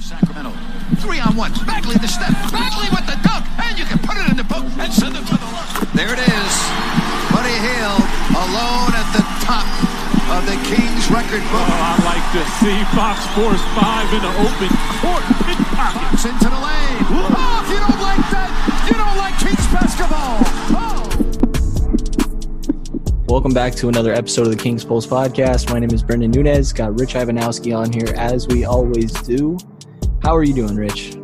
[0.00, 0.52] Sacramento.
[1.04, 1.52] Three on one.
[1.68, 2.32] Bagley the step.
[2.48, 3.44] Bagley with the dunk.
[3.60, 5.88] And you can put it in the book and send it to the line.
[5.92, 6.52] There it is.
[7.28, 9.68] Buddy Hield alone at the top
[10.32, 11.68] of the Kings record book.
[11.68, 14.72] Oh, I like to see Fox Force 5 in the open
[15.04, 15.24] court.
[15.76, 17.04] Pockets into the lane.
[17.12, 18.48] Oh, if you don't like that,
[18.88, 20.40] you don't like Kings basketball.
[20.72, 21.04] Oh.
[23.28, 25.70] Welcome back to another episode of the Kings Pulse podcast.
[25.70, 26.72] My name is Brendan Nunez.
[26.72, 29.58] Got Rich Ivanowski on here as we always do.
[30.24, 31.14] How are you doing, Rich?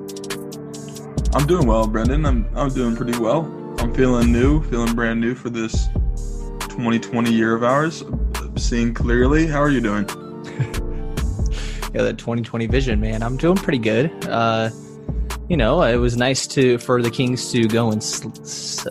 [1.33, 2.27] I'm doing well, Brendan.
[2.27, 3.45] I'm I'm doing pretty well.
[3.79, 5.87] I'm feeling new, feeling brand new for this
[6.69, 8.05] 2020 year of ours.
[8.57, 9.47] Seeing clearly.
[9.47, 10.07] How are you doing?
[11.93, 13.21] Yeah, that 2020 vision, man.
[13.21, 14.13] I'm doing pretty good.
[14.29, 14.71] Uh,
[15.49, 18.87] you know, it was nice to for the Kings to go and sl- s-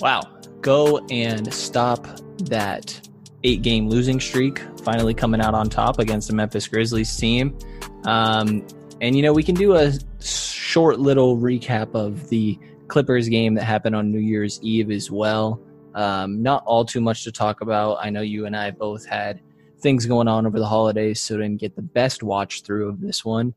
[0.00, 0.22] wow,
[0.62, 2.06] go and stop
[2.44, 2.98] that
[3.42, 4.62] eight game losing streak.
[4.84, 7.58] Finally coming out on top against the Memphis Grizzlies team.
[8.04, 8.66] Um,
[9.00, 9.92] and you know, we can do a
[10.22, 15.60] short little recap of the Clippers game that happened on New Year's Eve as well.
[15.94, 17.98] Um, not all too much to talk about.
[18.00, 19.40] I know you and I both had
[19.80, 23.24] things going on over the holidays, so didn't get the best watch through of this
[23.24, 23.54] one.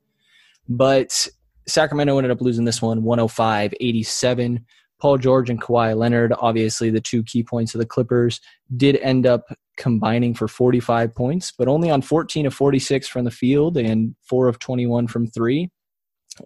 [0.69, 1.27] But
[1.67, 4.65] Sacramento ended up losing this one 105 87.
[4.99, 8.41] Paul George and Kawhi Leonard, obviously the two key points of the Clippers,
[8.75, 9.45] did end up
[9.77, 14.47] combining for 45 points, but only on 14 of 46 from the field and 4
[14.47, 15.69] of 21 from three.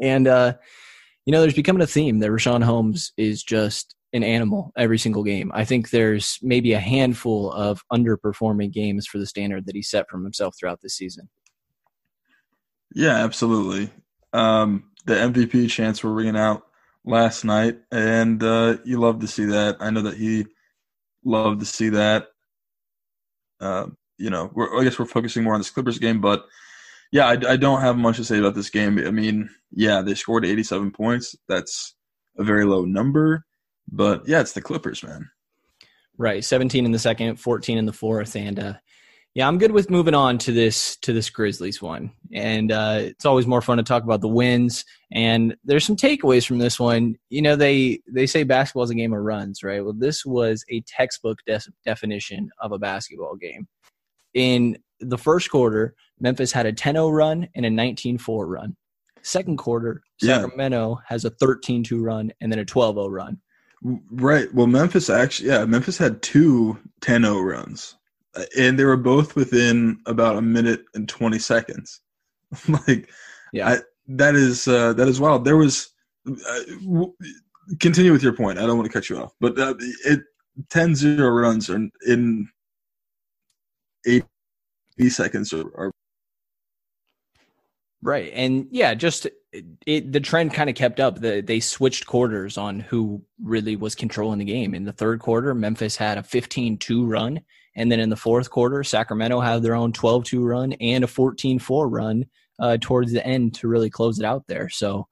[0.01, 0.53] And, uh,
[1.25, 5.23] you know, there's becoming a theme that Richaun Holmes is just an animal every single
[5.23, 5.51] game.
[5.53, 10.09] I think there's maybe a handful of underperforming games for the standard that he set
[10.09, 11.29] from himself throughout this season.
[12.93, 13.89] Yeah, absolutely.
[14.33, 16.63] Um, the MVP chants were ringing out
[17.05, 19.77] last night, and uh, you love to see that.
[19.79, 20.45] I know that he
[21.23, 22.27] loved to see that.
[23.59, 26.45] Uh, you know, I guess we're focusing more on this Clippers game, but
[27.11, 28.97] yeah, I, I don't have much to say about this game.
[28.99, 31.35] I mean, yeah, they scored 87 points.
[31.47, 31.95] That's
[32.37, 33.45] a very low number,
[33.91, 35.29] but yeah, it's the Clippers, man.
[36.17, 38.73] Right, 17 in the second, 14 in the fourth, and uh,
[39.33, 42.11] yeah, I'm good with moving on to this to this Grizzlies one.
[42.33, 44.83] And uh, it's always more fun to talk about the wins.
[45.11, 47.15] And there's some takeaways from this one.
[47.29, 49.83] You know, they they say basketball is a game of runs, right?
[49.83, 53.67] Well, this was a textbook de- definition of a basketball game.
[54.33, 58.75] In the first quarter, Memphis had a 10-0 run and a 19-4 run.
[59.23, 60.41] Second quarter, Yeah.
[60.41, 63.37] Sacramento has a 13-2 run and then a 12-0 run.
[64.11, 64.53] Right.
[64.53, 67.95] Well, Memphis actually, yeah, Memphis had two 10 0 runs,
[68.57, 72.01] and they were both within about a minute and 20 seconds.
[72.87, 73.09] like,
[73.53, 73.69] Yeah.
[73.69, 73.77] I,
[74.07, 75.45] that is uh, that is wild.
[75.45, 75.89] There was,
[76.27, 77.13] uh, w-
[77.79, 78.59] continue with your point.
[78.59, 79.75] I don't want to cut you off, but uh,
[80.05, 80.21] it
[80.69, 82.49] 10 0 runs are in
[84.05, 84.25] 80
[85.09, 85.91] seconds are, are
[88.03, 88.31] Right.
[88.33, 89.27] And yeah, just
[89.85, 91.19] it, the trend kind of kept up.
[91.19, 94.73] The, they switched quarters on who really was controlling the game.
[94.73, 97.41] In the third quarter, Memphis had a 15-2 run,
[97.75, 101.87] and then in the fourth quarter, Sacramento had their own 12-2 run and a 14-4
[101.89, 102.25] run
[102.59, 104.69] uh, towards the end to really close it out there.
[104.69, 105.07] So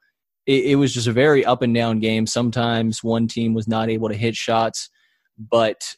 [0.45, 2.27] it, it was just a very up and down game.
[2.27, 4.89] Sometimes one team was not able to hit shots,
[5.37, 5.95] but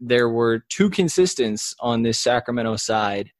[0.00, 3.30] there were two consistents on this Sacramento side,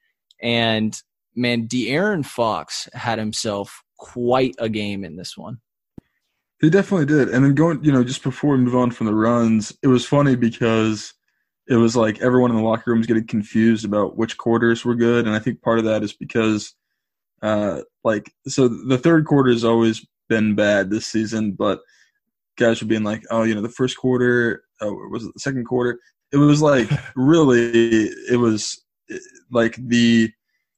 [0.41, 1.01] and
[1.35, 5.59] man, De'Aaron Fox had himself quite a game in this one.
[6.61, 7.29] He definitely did.
[7.29, 10.07] And then going, you know, just before we move on from the runs, it was
[10.07, 11.13] funny because
[11.69, 14.95] it was like everyone in the locker room was getting confused about which quarters were
[14.95, 15.27] good.
[15.27, 16.75] And I think part of that is because,
[17.43, 21.81] uh, like, so the third quarter has always been bad this season, but
[22.57, 25.65] guys were being like, oh, you know, the first quarter, oh, was it the second
[25.65, 25.99] quarter?
[26.33, 28.83] It was like really, it was
[29.51, 30.31] like the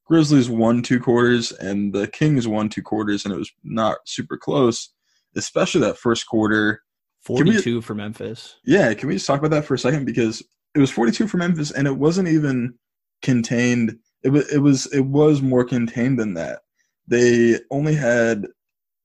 [0.05, 4.37] Grizzlies won two quarters and the Kings won two quarters, and it was not super
[4.37, 4.89] close
[5.37, 6.81] especially that first quarter.
[7.29, 8.55] we- 42 for Memphis.
[8.65, 10.05] Yeah, can we just talk about that for a second?
[10.05, 10.43] Because
[10.77, 12.75] it was 42 for Memphis, and it wasn't even
[13.23, 13.97] contained.
[14.23, 16.59] It was it was it was more contained than that.
[17.07, 18.45] They only had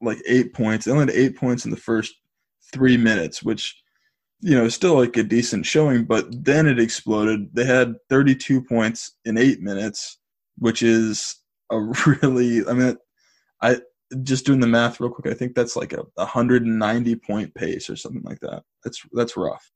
[0.03, 0.85] like eight points.
[0.85, 2.15] They only had eight points in the first
[2.73, 3.75] three minutes, which
[4.41, 6.05] you know still like a decent showing.
[6.05, 7.49] But then it exploded.
[7.55, 10.19] They had 32 points in eight minutes,
[10.59, 11.37] which is
[11.71, 12.67] a really.
[12.69, 12.97] I mean,
[13.63, 13.79] I
[14.23, 15.33] just doing the math real quick.
[15.33, 18.63] I think that's like a 190 point pace or something like that.
[18.85, 19.71] That's that's rough.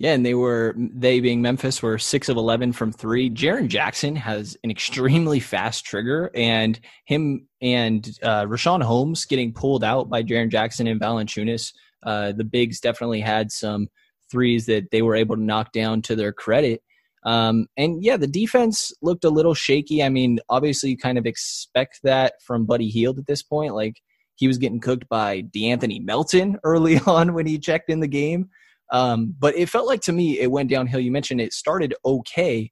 [0.00, 3.28] Yeah, and they were they being Memphis were six of eleven from three.
[3.28, 9.84] Jaren Jackson has an extremely fast trigger, and him and uh, Richaun Holmes getting pulled
[9.84, 11.74] out by Jaren Jackson and Valanciunas.
[12.02, 13.88] Uh, the bigs definitely had some
[14.30, 16.82] threes that they were able to knock down to their credit.
[17.26, 20.02] Um, and yeah, the defense looked a little shaky.
[20.02, 23.74] I mean, obviously, you kind of expect that from Buddy Hield at this point.
[23.74, 24.00] Like
[24.36, 28.48] he was getting cooked by De'Anthony Melton early on when he checked in the game.
[28.92, 31.00] Um, but it felt like to me it went downhill.
[31.00, 32.70] You mentioned it started okay.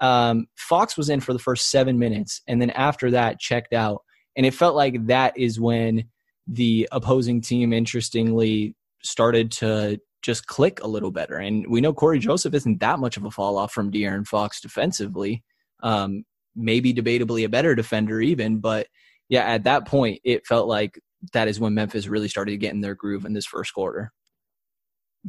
[0.00, 4.02] Um, Fox was in for the first seven minutes, and then after that checked out.
[4.36, 6.04] And it felt like that is when
[6.46, 11.36] the opposing team, interestingly, started to just click a little better.
[11.36, 14.60] And we know Cory Joseph isn't that much of a fall off from De'Aaron Fox
[14.60, 15.42] defensively.
[15.82, 16.24] Um,
[16.54, 18.58] maybe debatably a better defender, even.
[18.58, 18.88] But
[19.28, 21.00] yeah, at that point, it felt like
[21.32, 24.12] that is when Memphis really started to get in their groove in this first quarter.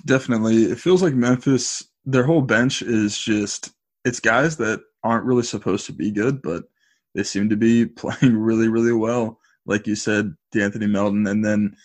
[0.06, 0.66] Definitely.
[0.66, 3.72] It feels like Memphis, their whole bench is just,
[4.06, 6.64] it's guys that aren't really supposed to be good, but
[7.16, 9.40] they seem to be playing really, really well.
[9.66, 11.28] Like you said, De'Anthony Melton.
[11.28, 11.76] And then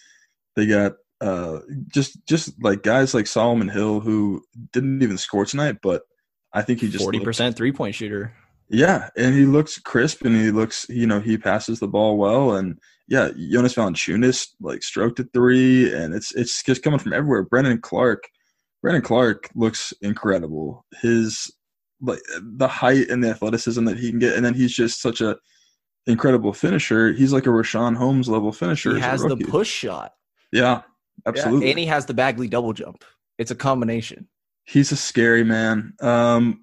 [0.57, 0.93] they got
[1.23, 4.43] uh, just just like guys like Solomon Hill who
[4.73, 6.03] didn't even score tonight, but
[6.53, 8.35] I think he just forty percent three point shooter.
[8.73, 12.57] Yeah, and he looks crisp and he looks you know he passes the ball well
[12.57, 17.43] and yeah, Jonas Valanciunas like stroked at three and it's it's just coming from everywhere.
[17.43, 18.25] Brandon Clarke,
[18.81, 20.87] Brandon Clarke looks incredible.
[21.03, 21.53] His
[22.01, 25.21] like the height and the athleticism that he can get, and then he's just such
[25.21, 25.37] a
[26.07, 27.13] incredible finisher.
[27.13, 28.95] He's like a Richaun Holmes level finisher.
[28.95, 30.13] He has the push shot.
[30.51, 30.83] Yeah,
[31.27, 31.67] absolutely.
[31.67, 33.05] Yeah, and he has the Bagley double jump.
[33.39, 34.29] It's a combination.
[34.65, 35.93] He's a scary man.
[36.01, 36.62] Um,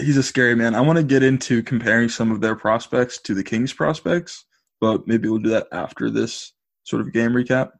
[0.00, 0.74] he's a scary man.
[0.74, 4.44] I want to get into comparing some of their prospects to the Kings prospects,
[4.80, 6.52] but maybe we'll do that after this
[6.84, 7.70] sort of game recap.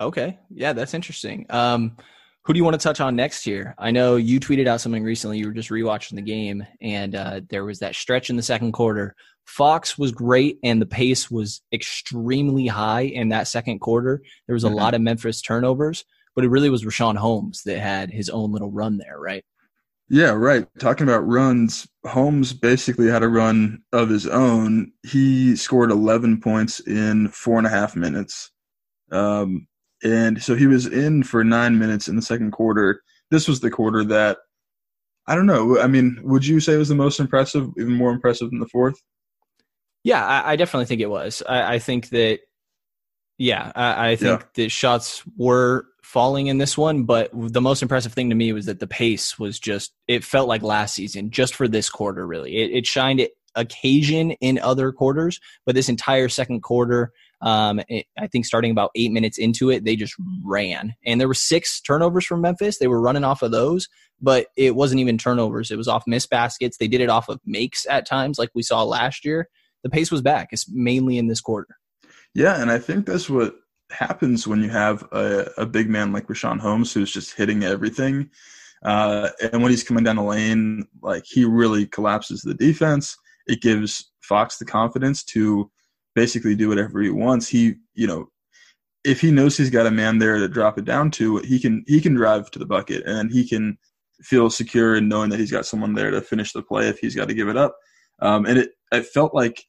[0.00, 0.38] Okay.
[0.50, 1.46] Yeah, that's interesting.
[1.50, 1.96] Um,
[2.44, 3.74] who do you want to touch on next here?
[3.78, 5.38] I know you tweeted out something recently.
[5.38, 8.72] You were just rewatching the game, and uh, there was that stretch in the second
[8.72, 9.14] quarter.
[9.46, 14.22] Fox was great, and the pace was extremely high in that second quarter.
[14.46, 14.76] There was a mm-hmm.
[14.76, 16.04] lot of Memphis turnovers,
[16.34, 19.44] but it really was Richaun Holmes that had his own little run there, right?
[20.08, 20.66] Yeah, right.
[20.78, 24.92] Talking about runs, Holmes basically had a run of his own.
[25.02, 28.50] He scored 11 points in four and a half minutes.
[29.10, 29.66] Um,
[30.02, 33.02] and so he was in for nine minutes in the second quarter.
[33.30, 34.38] This was the quarter that,
[35.26, 35.80] I don't know.
[35.80, 39.00] I mean, would you say was the most impressive, even more impressive than the fourth?
[40.02, 41.42] Yeah, I, I definitely think it was.
[41.48, 42.40] I, I think that,
[43.38, 44.46] yeah, I, I think yeah.
[44.54, 48.66] the shots were falling in this one, but the most impressive thing to me was
[48.66, 52.56] that the pace was just, it felt like last season, just for this quarter, really.
[52.56, 53.26] It, it shined
[53.56, 57.12] occasion in other quarters, but this entire second quarter,
[57.42, 60.14] um, it, I think starting about eight minutes into it, they just
[60.44, 60.94] ran.
[61.04, 62.78] And there were six turnovers from Memphis.
[62.78, 63.88] They were running off of those,
[64.22, 65.72] but it wasn't even turnovers.
[65.72, 66.76] It was off missed baskets.
[66.76, 69.48] They did it off of makes at times, like we saw last year.
[69.82, 70.50] The pace was back.
[70.52, 71.76] It's mainly in this quarter.
[72.34, 73.56] Yeah, and I think that's what
[73.94, 78.30] happens when you have a, a big man like Richaun Holmes who's just hitting everything.
[78.84, 83.16] Uh, and when he's coming down the lane, like he really collapses the defense.
[83.46, 85.70] It gives Fox the confidence to
[86.14, 87.48] basically do whatever he wants.
[87.48, 88.28] He, you know,
[89.04, 91.84] if he knows he's got a man there to drop it down to, he can
[91.86, 93.78] he can drive to the bucket and he can
[94.22, 97.14] feel secure in knowing that he's got someone there to finish the play if he's
[97.14, 97.76] got to give it up.
[98.20, 99.62] Um, and it it felt like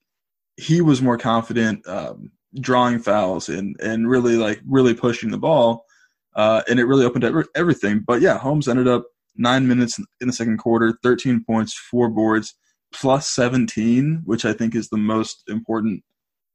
[0.58, 5.86] he was more confident um, drawing fouls and and really like really pushing the ball,
[6.36, 8.04] uh, and it really opened up everything.
[8.06, 12.56] But yeah, Holmes ended up nine minutes in the second quarter, 13 points, four boards,
[12.94, 16.04] plus 17, which I think is the most important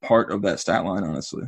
[0.02, 1.44] part of that stat line, honestly.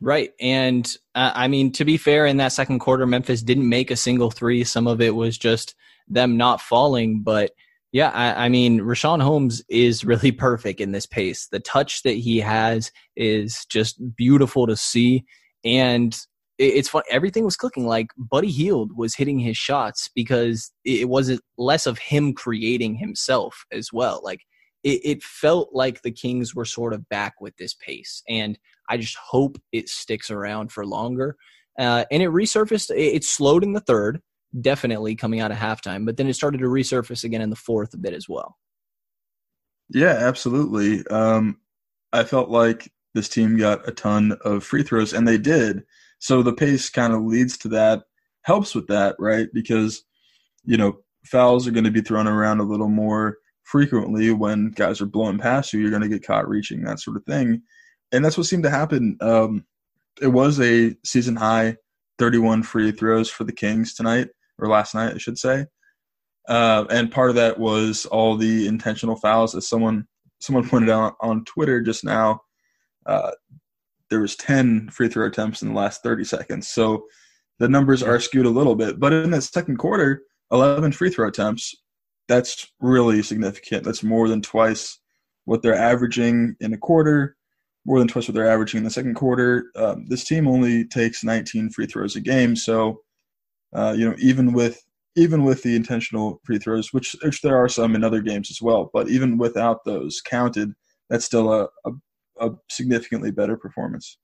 [0.00, 0.32] Right.
[0.40, 3.96] And uh, I mean, to be fair, in that second quarter, Memphis didn't make a
[3.96, 4.64] single three.
[4.64, 5.74] Some of it was just
[6.08, 7.52] them not falling, but
[7.94, 11.46] yeah, I, I, mean, Richaun Holmes is really perfect in this pace.
[11.46, 15.24] The touch that he has is just beautiful to see.
[15.64, 16.12] And
[16.58, 17.04] it, it's fun.
[17.08, 17.86] Everything was clicking.
[17.86, 23.64] Like Buddy Hield was hitting his shots because it wasn't less of him creating himself
[23.70, 24.20] as well.
[24.24, 24.40] Like
[24.82, 28.24] it, it felt like the Kings were sort of back with this pace.
[28.28, 28.58] And
[28.90, 31.36] I just hope it sticks around for longer.
[31.78, 32.90] Uh, and it resurfaced.
[32.90, 34.20] It, it slowed in the third
[34.60, 37.94] definitely coming out of halftime, but then it started to resurface again in the fourth
[37.94, 38.56] a bit as well.
[39.90, 41.06] Yeah, absolutely.
[41.08, 41.58] Um,
[42.12, 45.82] I felt like this team got a ton of free throws, and they did.
[46.18, 48.02] So the pace kind of leads to that,
[48.42, 49.48] helps with that, right?
[49.52, 50.04] Because,
[50.64, 53.38] you know, fouls are going to be thrown around a little more.
[53.64, 57.16] frequently when guys are blowing past you, you're going to get caught reaching that sort
[57.16, 57.62] of thing.
[58.12, 59.16] And that's what seemed to happen.
[59.22, 59.64] Um,
[60.20, 61.76] it was a season high
[62.18, 65.66] 31 free throws for the Kings tonight, or last night, I should say.
[66.48, 70.06] Uh, and part of that was all the intentional fouls, as someone
[70.40, 72.40] someone pointed out on Twitter just now.
[73.06, 73.32] Uh,
[74.10, 77.04] there was 10 free throw attempts in the last 30 seconds, so
[77.58, 79.00] the numbers are skewed a little bit.
[79.00, 81.74] But in the second quarter, 11 free throw attempts.
[82.28, 83.84] That's really significant.
[83.84, 84.98] That's more than twice
[85.44, 87.36] what they're averaging in a quarter,
[87.84, 89.66] more than twice what they're averaging in the second quarter.
[89.76, 93.00] Um, this team only takes 19 free throws a game, so
[93.74, 94.82] uh, you know even with
[95.16, 98.60] even with the intentional free throws, which which there are some in other games as
[98.60, 100.72] well, but even without those counted,
[101.08, 101.92] that's still a, a,
[102.40, 104.18] a significantly better performance.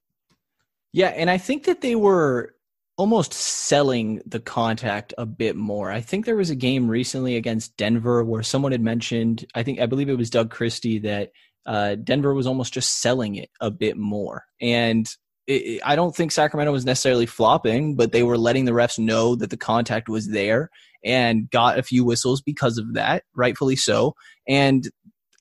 [0.93, 2.55] Yeah, and I think that they were
[2.97, 5.91] almost selling the contact a bit more.
[5.91, 9.81] I think there was a game recently against Denver where someone had mentioned, I think
[9.81, 11.31] I believe it was Doug Christie that
[11.65, 14.45] uh, Denver was almost just selling it a bit more.
[14.61, 15.09] And
[15.51, 19.35] it, I don't think Sacramento was necessarily flopping, but they were letting the refs know
[19.37, 20.71] that the contact was there
[21.05, 24.15] and got a few whistles because of that, rightfully so.
[24.47, 24.89] And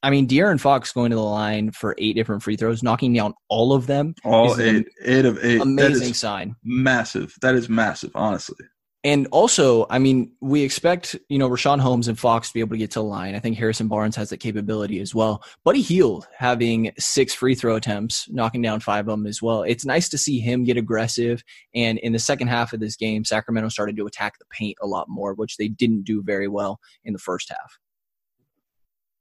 [0.01, 3.33] I mean, De'Aaron Fox going to the line for eight different free throws, knocking down
[3.49, 4.15] all of them.
[4.23, 5.61] All eight, eight of eight.
[5.61, 6.55] Amazing sign.
[6.63, 7.35] Massive.
[7.41, 8.65] That is massive, honestly.
[9.05, 12.71] And also, I mean, we expect, you know, Richaun Holmes and Fox to be able
[12.71, 13.33] to get to the line.
[13.33, 15.41] I think Harrison Barnes has that capability as well.
[15.63, 19.63] Buddy Hield having six free throw attempts, knocking down five of them as well.
[19.63, 21.43] It's nice to see him get aggressive.
[21.73, 24.87] And in the second half of this game, Sacramento started to attack the paint a
[24.87, 27.79] lot more, which they didn't do very well in the first half.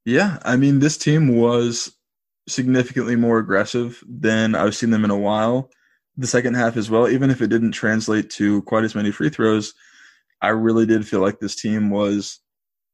[0.05, 1.95] Yeah, I mean, this team was
[2.49, 5.71] significantly more aggressive than I've seen them in a while
[6.19, 9.31] the second half as well, even if it didn't translate to quite as many free
[9.31, 9.73] throws,
[10.43, 12.41] I really did feel like this team was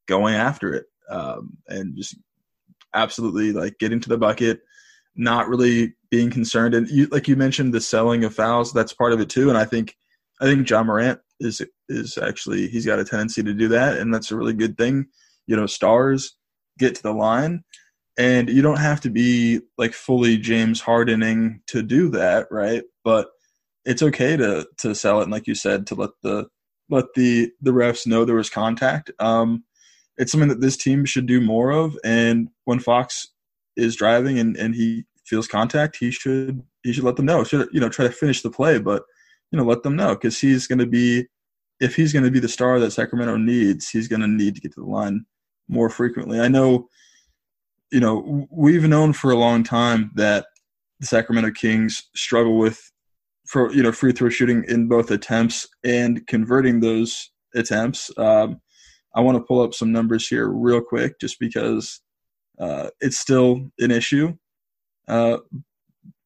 [0.07, 2.17] going after it um, and just
[2.95, 4.61] absolutely like getting to the bucket,
[5.17, 6.75] not really being concerned.
[6.75, 9.49] And you, like you mentioned, the selling of fouls, that's part of it too.
[9.49, 9.97] And I think,
[10.41, 14.13] I think Ja Morant is is actually he's got a tendency to do that, and
[14.13, 15.07] that's a really good thing.
[15.47, 16.37] You know, stars
[16.79, 17.65] get to the line,
[18.17, 22.85] and you don't have to be like fully James Hardening to do that, right?
[23.03, 23.29] But
[23.85, 26.47] it's okay to to sell it, and like you said, to let the
[26.91, 29.11] let the the refs know there was contact.
[29.19, 29.65] Um,
[30.17, 31.99] it's something that this team should do more of.
[32.05, 33.29] And when Fox
[33.77, 37.45] is driving and, and he feels contact, he should he should let them know.
[37.45, 39.03] Should you know try to finish the play, but
[39.51, 41.27] you know let them know because he's going to be
[41.81, 44.61] if he's going to be the star that Sacramento needs, he's going to need to
[44.61, 45.27] get to the line
[45.69, 46.41] more frequently.
[46.41, 46.89] I know
[47.95, 50.47] you know, we've known for a long time that
[50.99, 52.91] the Sacramento Kings struggle with
[53.47, 58.11] for you know free throw shooting in both attempts and converting those attempts.
[58.19, 58.61] Um,
[59.15, 62.01] I want to pull up some numbers here real quick, just because
[62.59, 64.37] uh, it's still an issue.
[65.07, 65.39] Uh,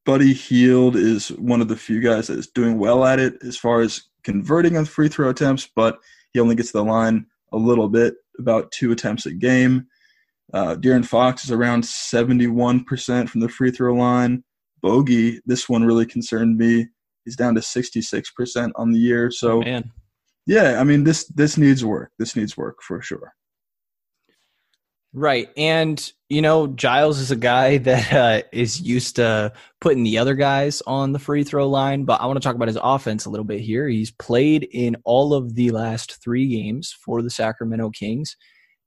[0.07, 3.59] Buddy Hield is one of the few guys that is doing well at it as
[3.59, 5.99] far as converting on free throw attempts, but
[6.33, 9.87] he only gets the line a little bit, about two attempts a game.
[10.53, 14.45] Uh, De'Aaron Fox is around 71% from the free throw line.
[14.81, 16.87] Bogey, this one really concerned me.
[17.25, 19.31] He's down to 66% on the year.
[19.31, 19.91] So, Man.
[20.47, 22.13] yeah, I mean this this needs work.
[22.19, 23.35] This needs work for sure.
[25.13, 25.51] Right.
[25.57, 30.35] And, you know, Giles is a guy that uh, is used to putting the other
[30.35, 33.31] guys on the free throw line, but I want to talk about his offense a
[33.31, 33.89] little bit here.
[33.89, 38.37] He's played in all of the last three games for the Sacramento Kings.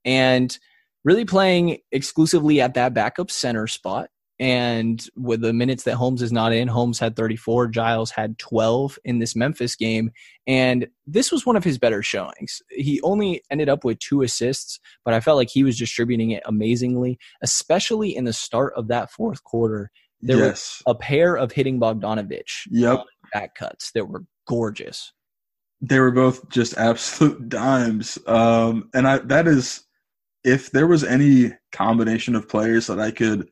[0.04, 0.58] And–
[1.04, 4.08] really playing exclusively at that backup center spot.
[4.38, 8.98] And with the minutes that Holmes is not in, Holmes had 34, Giles had 12
[9.04, 10.10] in this Memphis game.
[10.48, 12.60] And this was one of his better showings.
[12.70, 16.42] He only ended up with two assists, but I felt like he was distributing it
[16.44, 19.90] amazingly, especially in the start of that fourth quarter.
[20.20, 20.82] There yes.
[20.86, 23.04] was a pair of hitting Bogdanovic yep.
[23.32, 25.12] back cuts that were gorgeous.
[25.80, 28.18] They were both just absolute dimes.
[28.26, 29.84] Um, and I, that is
[30.44, 33.48] if there was any combination of players that I could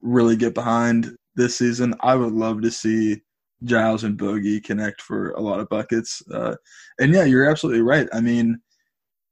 [0.00, 3.22] really get behind this season, I would love to see
[3.64, 6.22] Giles and Bogey connect for a lot of buckets.
[6.32, 6.54] Uh,
[7.00, 8.08] and yeah, you're absolutely right.
[8.12, 8.60] I mean,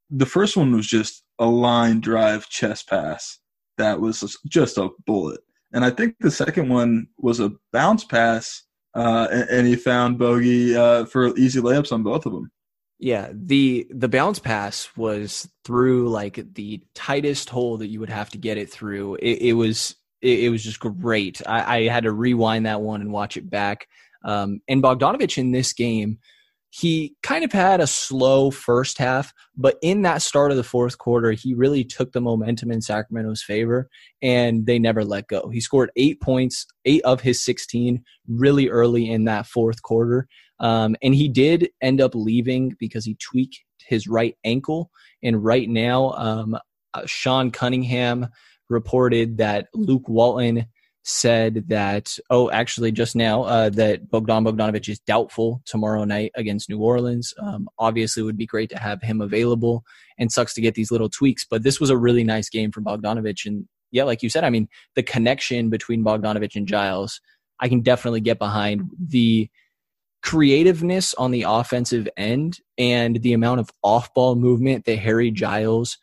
[0.09, 3.39] the first one was just a line drive chest pass
[3.77, 5.39] that was just a bullet.
[5.73, 8.63] And I think the second one was a bounce pass,
[8.95, 12.49] uh, and, and, he found Bogey uh, for easy layups on both of them.
[12.99, 18.31] Yeah, the the bounce pass was through like the tightest hole that you would have
[18.31, 19.15] to get it through.
[19.15, 21.41] It, it was it, it, was just great.
[21.45, 23.87] I, I, had to rewind that one and watch it back.
[24.23, 26.17] Um, and Bogdanovic in this game
[26.69, 30.97] he kind of had a slow first half, but in that start of the fourth
[30.97, 33.89] quarter, he really took the momentum in Sacramento's favor
[34.21, 35.49] and they never let go.
[35.49, 40.27] He scored eight points, eight of his 16, really early in that fourth quarter.
[40.59, 44.91] Um, and he did end up leaving because he tweaked his right ankle.
[45.23, 46.57] And right now, um,
[46.93, 48.27] uh, Sean Cunningham
[48.69, 50.65] reported that Luke Walton
[51.09, 56.69] said that, oh, actually, just now, uh, that Bogdan Bogdanovic is doubtful tomorrow night against
[56.69, 57.33] New Orleans.
[57.39, 59.85] Um, obviously, would be great to have him available
[60.19, 62.83] and sucks to get these little tweaks, but this was a really nice game from
[62.83, 63.45] Bogdanovic.
[63.45, 67.21] And yeah, like you said, I mean, the connection between Bogdanovic and Giles,
[67.61, 69.49] I can definitely get behind the
[70.23, 75.99] creativeness on the offensive end and the amount of off ball movement that Harry Giles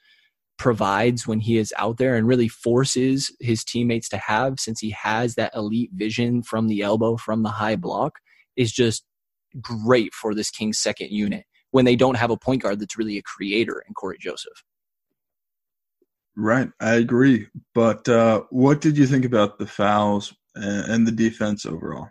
[0.57, 4.91] provides when he is out there and really forces his teammates to have since he
[4.91, 8.19] has that elite vision from the elbow from the high block
[8.57, 9.05] is just
[9.61, 13.19] great for this Kings second unit when they don't have a point guard that's really
[13.19, 14.63] a creator in Cory Joseph.
[16.37, 17.49] Right, I agree.
[17.75, 22.09] But uh, what did you think about the fouls and the defense overall?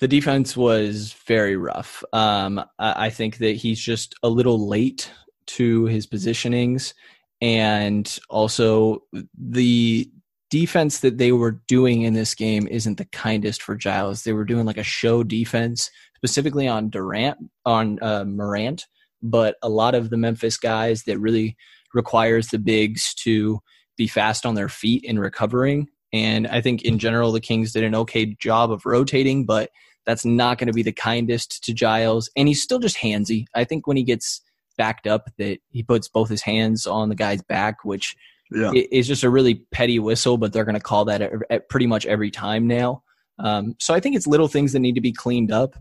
[0.00, 2.02] The defense was very rough.
[2.12, 5.10] Um, I think that he's just a little late
[5.46, 6.94] to his positionings
[7.42, 9.02] and also
[9.36, 10.08] the
[10.48, 14.22] defense that they were doing in this game isn't the kindest for Giles.
[14.22, 18.86] They were doing like a show defense, specifically on Durant, on uh, Morant,
[19.22, 21.56] but a lot of the Memphis guys that really
[21.94, 23.58] requires the bigs to
[23.96, 25.88] be fast on their feet in recovering.
[26.12, 29.70] And I think in general, the Kings did an okay job of rotating, but
[30.06, 32.30] that's not going to be the kindest to Giles.
[32.36, 33.46] And he's still just handsy.
[33.54, 34.42] I think when he gets
[34.72, 38.16] backed up that he puts both his hands on the guy's back, which
[38.50, 38.72] yeah.
[38.74, 41.86] is just a really petty whistle, but they're going to call that at, at, pretty
[41.86, 43.02] much every time now.
[43.38, 45.76] Um, so I think it's little things that need to be cleaned up.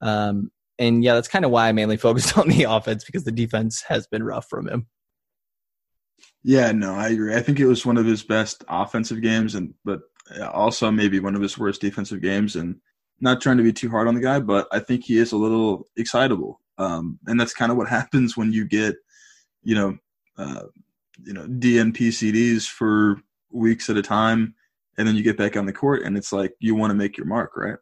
[0.00, 3.32] Um, and yeah, that's kind of why I mainly focused on the offense because the
[3.32, 4.86] defense has been rough from him.
[6.42, 7.34] Yeah, no, I agree.
[7.34, 10.00] I think it was one of his best offensive games, and but
[10.52, 12.54] also maybe one of his worst defensive games.
[12.54, 12.76] And
[13.20, 15.36] not trying to be too hard on the guy, but I think he is a
[15.36, 16.60] little excitable.
[16.78, 18.96] Um, and that's kind of what happens when you get,
[19.62, 19.96] you know,
[20.36, 20.64] uh,
[21.22, 23.20] you know, DNP CDs for
[23.52, 24.54] weeks at a time,
[24.98, 27.16] and then you get back on the court, and it's like you want to make
[27.16, 27.76] your mark, right?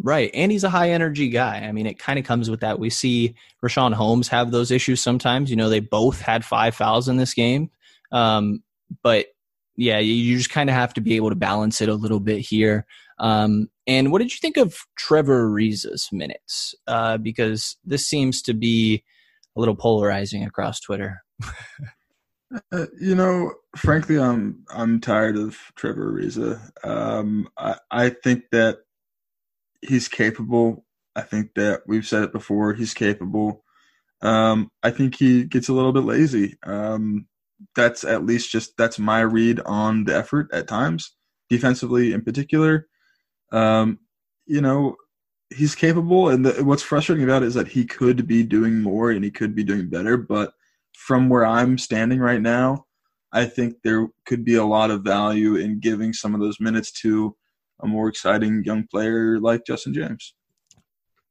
[0.00, 0.30] Right.
[0.32, 1.58] And he's a high energy guy.
[1.58, 2.78] I mean, it kind of comes with that.
[2.78, 3.34] We see
[3.64, 5.50] Richaun Holmes have those issues sometimes.
[5.50, 7.70] You know, they both had five fouls in this game.
[8.12, 8.62] Um,
[9.02, 9.26] but
[9.76, 12.40] yeah, you just kind of have to be able to balance it a little bit
[12.40, 12.86] here.
[13.20, 16.74] Um, and what did you think of Trevor Ariza's minutes?
[16.86, 19.02] Uh, because this seems to be
[19.56, 21.22] a little polarizing across Twitter.
[22.72, 26.60] uh, you know, frankly, I'm I'm tired of Trevor Ariza.
[26.84, 28.78] Um, I, I think that
[29.82, 30.84] he's capable.
[31.16, 32.74] I think that we've said it before.
[32.74, 33.64] He's capable.
[34.22, 36.56] Um, I think he gets a little bit lazy.
[36.64, 37.26] Um,
[37.74, 41.14] that's at least just that's my read on the effort at times,
[41.48, 42.86] defensively in particular.
[43.52, 43.98] Um,
[44.46, 44.96] you know,
[45.50, 49.10] he's capable, and the, what's frustrating about it is that he could be doing more
[49.10, 50.16] and he could be doing better.
[50.16, 50.52] But
[50.94, 52.84] from where I'm standing right now,
[53.32, 56.92] I think there could be a lot of value in giving some of those minutes
[57.02, 57.36] to
[57.80, 60.34] a more exciting young player like Justin James.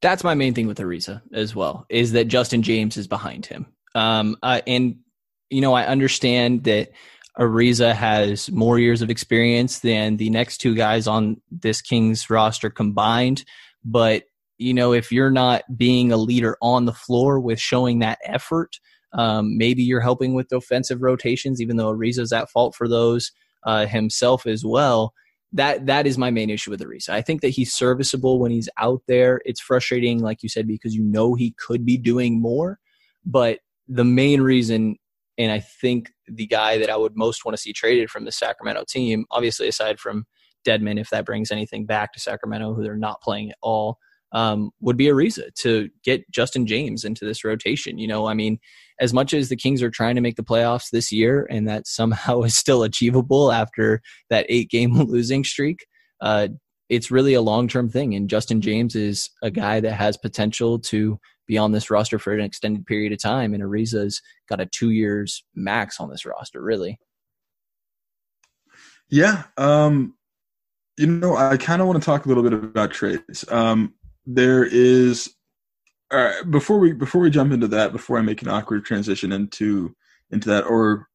[0.01, 3.65] That's my main thing with Ariza as well, is that Justin James is behind him.
[3.95, 4.97] Um, uh, and,
[5.49, 6.91] you know, I understand that
[7.37, 12.69] Ariza has more years of experience than the next two guys on this Kings roster
[12.69, 13.43] combined.
[13.85, 14.23] But,
[14.57, 18.79] you know, if you're not being a leader on the floor with showing that effort,
[19.13, 23.31] um, maybe you're helping with offensive rotations, even though Ariza's at fault for those
[23.63, 25.13] uh, himself as well.
[25.53, 27.09] That that is my main issue with Ariza.
[27.09, 29.41] I think that he's serviceable when he's out there.
[29.45, 32.79] It's frustrating, like you said, because you know he could be doing more.
[33.25, 34.97] But the main reason
[35.37, 38.31] and I think the guy that I would most want to see traded from the
[38.31, 40.25] Sacramento team, obviously aside from
[40.65, 43.99] Dedmon, if that brings anything back to Sacramento, who they're not playing at all,
[44.33, 47.97] um, would be Ariza to get Justin James into this rotation.
[47.97, 48.59] You know, I mean,
[48.99, 51.87] as much as the Kings are trying to make the playoffs this year, and that
[51.87, 55.85] somehow is still achievable after that eight game losing streak,
[56.19, 56.49] uh,
[56.89, 58.15] it's really a long term thing.
[58.15, 62.33] And Justin James is a guy that has potential to be on this roster for
[62.33, 63.53] an extended period of time.
[63.53, 66.99] And Ariza's got a two years max on this roster, really.
[69.09, 69.43] Yeah.
[69.57, 70.15] Um,
[70.97, 73.45] you know, I kind of want to talk a little bit about trades.
[73.49, 73.93] Um,
[74.25, 75.33] there is,
[76.11, 79.31] all right, before we before we jump into that, before I make an awkward transition
[79.31, 79.95] into
[80.31, 81.07] into that, or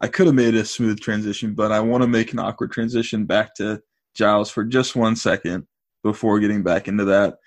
[0.00, 3.24] I could have made a smooth transition, but I want to make an awkward transition
[3.26, 3.82] back to
[4.14, 5.66] Giles for just one second
[6.02, 7.38] before getting back into that.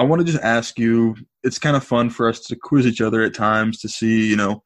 [0.00, 1.14] I want to just ask you.
[1.42, 4.36] It's kind of fun for us to quiz each other at times to see, you
[4.36, 4.62] know,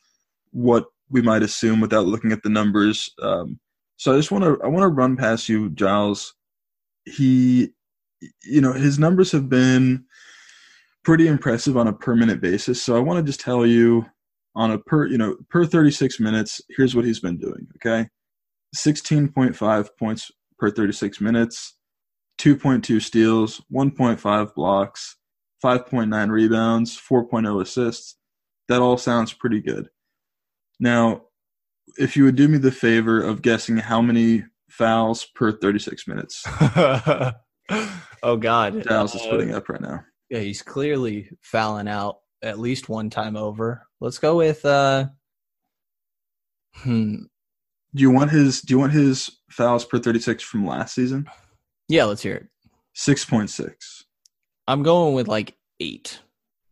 [0.53, 3.11] what we might assume without looking at the numbers.
[3.21, 3.59] Um,
[3.97, 6.35] so I just want to I want to run past you, Giles.
[7.05, 7.71] He,
[8.45, 10.05] you know, his numbers have been
[11.03, 12.81] pretty impressive on a per minute basis.
[12.81, 14.07] So I want to just tell you
[14.55, 16.61] on a per you know per 36 minutes.
[16.77, 17.67] Here's what he's been doing.
[17.77, 18.09] Okay,
[18.77, 21.77] 16.5 points per 36 minutes,
[22.39, 25.17] 2.2 steals, 1.5 blocks,
[25.65, 28.17] 5.9 rebounds, 4.0 assists.
[28.69, 29.89] That all sounds pretty good.
[30.79, 31.23] Now,
[31.99, 36.43] if you would do me the favor of guessing how many fouls per 36 minutes
[38.23, 40.05] oh God, Giles is Uh, putting up right now.
[40.29, 43.87] Yeah, he's clearly fouling out at least one time over.
[44.01, 45.07] Let's go with uh
[46.75, 47.17] hmm.
[47.95, 51.27] Do you want his do you want his fouls per 36 from last season?
[51.89, 52.47] Yeah, let's hear it.
[52.97, 54.04] 6.6.
[54.67, 56.21] I'm going with like eight.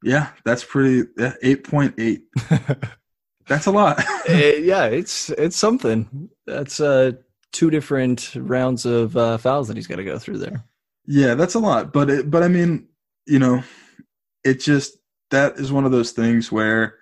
[0.02, 2.88] Yeah, that's pretty yeah, 8.8.
[3.48, 4.02] That's a lot.
[4.28, 6.30] Eh, yeah, it's it's something.
[6.46, 7.12] That's uh
[7.52, 10.64] two different rounds of uh, fouls that he's got to go through there.
[11.06, 11.92] Yeah, that's a lot.
[11.92, 12.88] But it, but I mean,
[13.26, 13.62] you know,
[14.44, 14.96] it just
[15.30, 16.96] that is one of those things where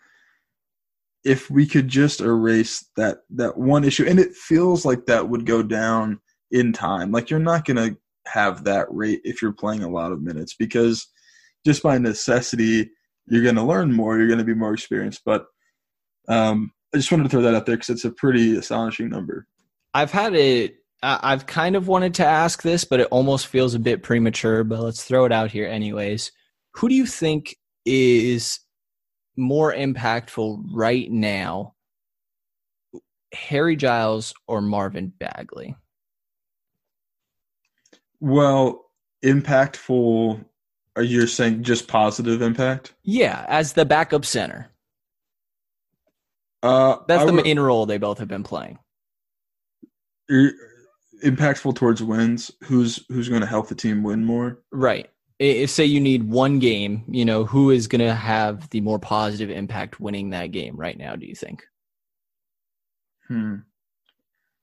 [1.24, 5.44] if we could just erase that that one issue, and it feels like that would
[5.44, 7.12] go down in time.
[7.12, 11.08] Like you're not gonna have that rate if you're playing a lot of minutes because
[11.64, 12.90] just by necessity
[13.30, 14.18] you're gonna learn more.
[14.18, 15.22] You're gonna be more experienced.
[15.24, 15.46] But
[16.28, 19.46] um, I just wanted to throw that out there because it's a pretty astonishing number.
[19.94, 20.76] I've had it.
[21.02, 24.64] I've kind of wanted to ask this, but it almost feels a bit premature.
[24.64, 26.30] But let's throw it out here, anyways.
[26.74, 27.56] Who do you think
[27.86, 28.60] is
[29.36, 31.74] more impactful right now,
[33.32, 35.74] Harry Giles or Marvin Bagley?
[38.20, 38.84] Well,
[39.24, 40.44] impactful.
[40.96, 42.94] Are you saying just positive impact?
[43.02, 44.70] Yeah, as the backup center.
[46.62, 48.78] Uh, That's I the would- main role they both have been playing.
[51.24, 52.50] impactful towards wins.
[52.64, 54.60] Who's who's going to help the team win more?
[54.72, 55.08] Right.
[55.38, 58.98] If say you need one game, you know, who is going to have the more
[58.98, 61.64] positive impact winning that game right now, do you think?
[63.26, 63.56] Hmm.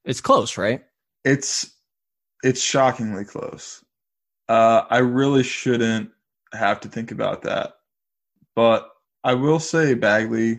[0.06, 0.84] It's close, right?
[1.26, 1.72] It's
[2.44, 3.84] it's shockingly close.
[4.48, 6.12] Uh, I really shouldn't
[6.54, 7.74] have to think about that,
[8.56, 8.90] but
[9.24, 10.52] I will say Bagley,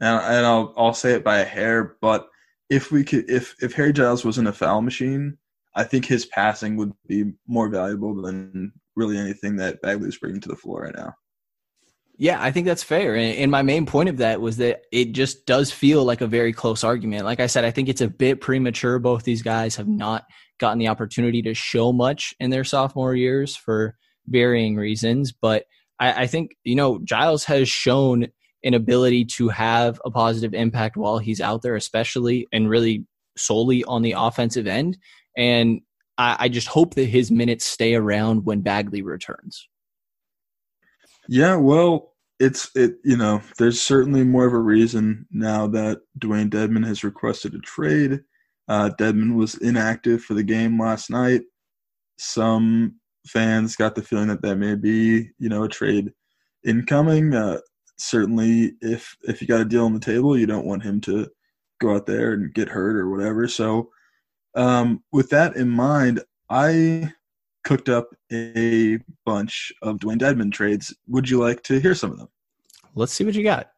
[0.00, 1.96] and, and I'll I'll say it by a hair.
[2.00, 2.28] But
[2.68, 5.38] if we could, if if Harry Giles wasn't a foul machine,
[5.74, 10.40] I think his passing would be more valuable than really anything that Bagley is bringing
[10.40, 11.14] to the floor right now.
[12.18, 13.14] Yeah, I think that's fair.
[13.14, 16.26] And, and my main point of that was that it just does feel like a
[16.26, 17.26] very close argument.
[17.26, 18.98] Like I said, I think it's a bit premature.
[18.98, 20.24] Both these guys have not
[20.58, 25.32] gotten the opportunity to show much in their sophomore years for varying reasons.
[25.32, 25.64] But
[25.98, 28.28] I, I think, you know, Giles has shown
[28.64, 33.04] an ability to have a positive impact while he's out there, especially and really
[33.36, 34.98] solely on the offensive end.
[35.36, 35.80] And
[36.18, 39.68] I, I just hope that his minutes stay around when Bagley returns.
[41.28, 42.96] Yeah, well, it's it.
[43.04, 47.58] You know, there's certainly more of a reason now that Dewayne Dedmon has requested a
[47.58, 48.20] trade.
[48.68, 51.42] Uh, Dedmon was inactive for the game last night.
[52.18, 56.12] Some fans got the feeling that that may be, you know, a trade
[56.64, 57.34] incoming.
[57.34, 57.58] Uh,
[57.98, 61.28] certainly, if if you got a deal on the table, you don't want him to
[61.80, 63.46] go out there and get hurt or whatever.
[63.48, 63.90] So,
[64.54, 67.12] um, with that in mind, I
[67.64, 70.94] cooked up a bunch of Dewayne Dedmon trades.
[71.08, 72.28] Would you like to hear some of them?
[72.94, 73.70] Let's see what you got.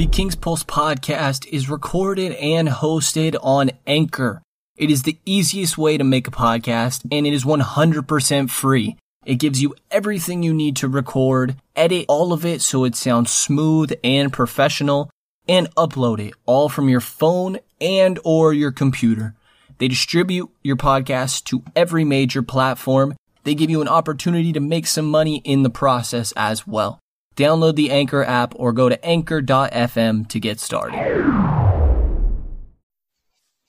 [0.00, 4.40] The King's Pulse podcast is recorded and hosted on Anchor.
[4.78, 8.96] It is the easiest way to make a podcast and it is 100% free.
[9.26, 13.30] It gives you everything you need to record, edit all of it so it sounds
[13.30, 15.10] smooth and professional,
[15.46, 19.34] and upload it all from your phone and or your computer.
[19.76, 23.16] They distribute your podcast to every major platform.
[23.44, 27.00] They give you an opportunity to make some money in the process as well.
[27.36, 30.98] Download the Anchor app or go to anchor.fm to get started.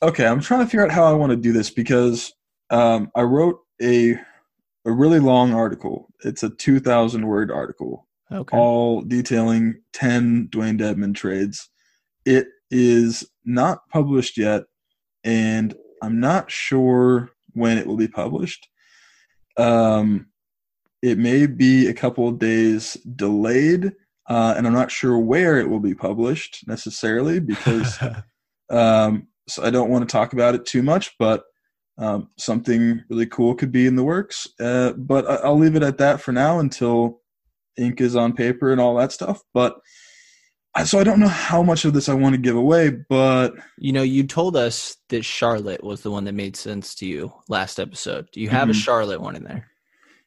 [0.03, 2.33] Okay, I'm trying to figure out how I want to do this because
[2.71, 4.15] um, I wrote a
[4.83, 6.07] a really long article.
[6.23, 8.57] It's a 2,000 word article, Okay.
[8.57, 11.69] all detailing 10 Dewayne Dedmon trades.
[12.25, 14.63] It is not published yet,
[15.23, 18.67] and I'm not sure when it will be published.
[19.55, 20.30] Um,
[21.01, 23.93] it may be a couple of days delayed,
[24.29, 27.97] uh, and I'm not sure where it will be published necessarily because
[28.69, 31.43] um, so I don't want to talk about it too much, but
[31.97, 34.47] um, something really cool could be in the works.
[34.59, 37.19] Uh, but I- I'll leave it at that for now until
[37.77, 39.41] ink is on paper and all that stuff.
[39.53, 39.75] But
[40.73, 43.55] I, so I don't know how much of this I want to give away, but
[43.77, 47.33] You know, you told us that Charlotte was the one that made sense to you
[47.49, 48.27] last episode.
[48.31, 48.75] Do you have a Mhm.
[48.83, 49.67] Charlotte one in there?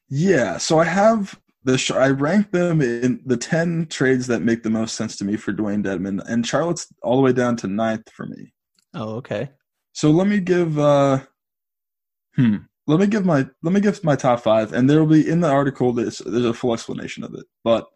[0.09, 0.57] Yeah.
[0.57, 4.69] So I have the sh- I rank them in the ten trades that make the
[4.69, 8.09] most sense to me for Dewayne Dedmon, and Charlotte's all the way down to ninth
[8.11, 8.53] for me.
[8.93, 9.49] Oh, okay.
[9.93, 11.19] So let me give uh
[12.35, 12.57] hmm.
[12.87, 15.41] Let me give my let me give my top five, and there will be in
[15.41, 17.45] the article there's there's a full explanation of it.
[17.63, 17.87] But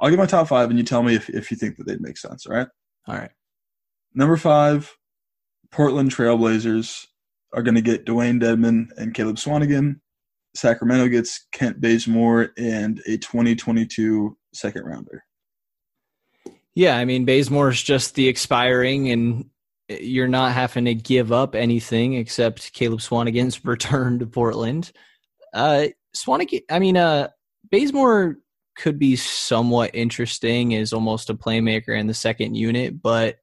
[0.00, 2.00] I'll give my top five and you tell me if, if you think that they'd
[2.00, 2.66] make sense, all right?
[3.06, 3.30] All right.
[4.14, 4.96] Number five,
[5.70, 7.06] Portland Trailblazers
[7.52, 10.00] are gonna get Dewayne Dedmon and Caleb Swanigan.
[10.54, 15.24] Sacramento gets Kent Bazemore and a 2022 second rounder.
[16.74, 19.50] Yeah, I mean, Bazemore's just the expiring, and
[19.88, 24.92] you're not having to give up anything except Caleb Swanigan's return to Portland.
[25.52, 25.86] Uh,
[26.16, 27.28] Swanigan, I mean, uh,
[27.70, 28.38] Bazemore
[28.76, 33.36] could be somewhat interesting as almost a playmaker in the second unit, but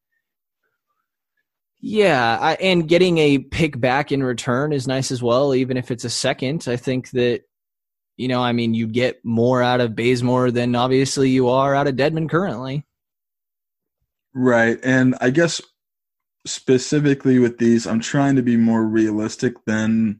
[1.81, 5.91] yeah, I, and getting a pick back in return is nice as well, even if
[5.91, 6.65] it's a second.
[6.67, 7.43] I think that,
[8.17, 11.87] you know, I mean, you get more out of Bazemore than obviously you are out
[11.87, 12.85] of Dedmon currently.
[14.33, 14.77] Right.
[14.83, 15.61] And I guess
[16.45, 20.19] specifically with these, I'm trying to be more realistic than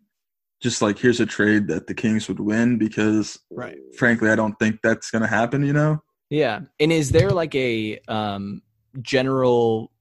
[0.62, 3.78] just like here's a trade that the Kings would win because Right.
[3.98, 6.04] frankly I don't think that's gonna happen, you know?
[6.30, 6.62] Yeah.
[6.80, 8.62] And is there like a um,
[9.02, 9.92] general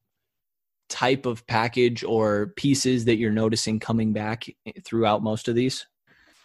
[0.88, 4.46] type of package or pieces that you're noticing coming back
[4.84, 5.86] throughout most of these?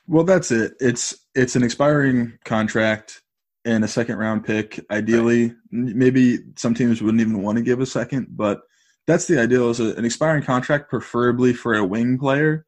[0.07, 0.73] Well that's it.
[0.79, 3.21] It's it's an expiring contract
[3.65, 4.79] and a second round pick.
[4.91, 8.61] Ideally, n- maybe some teams wouldn't even want to give a second, but
[9.07, 12.65] that's the ideal is an expiring contract, preferably for a wing player,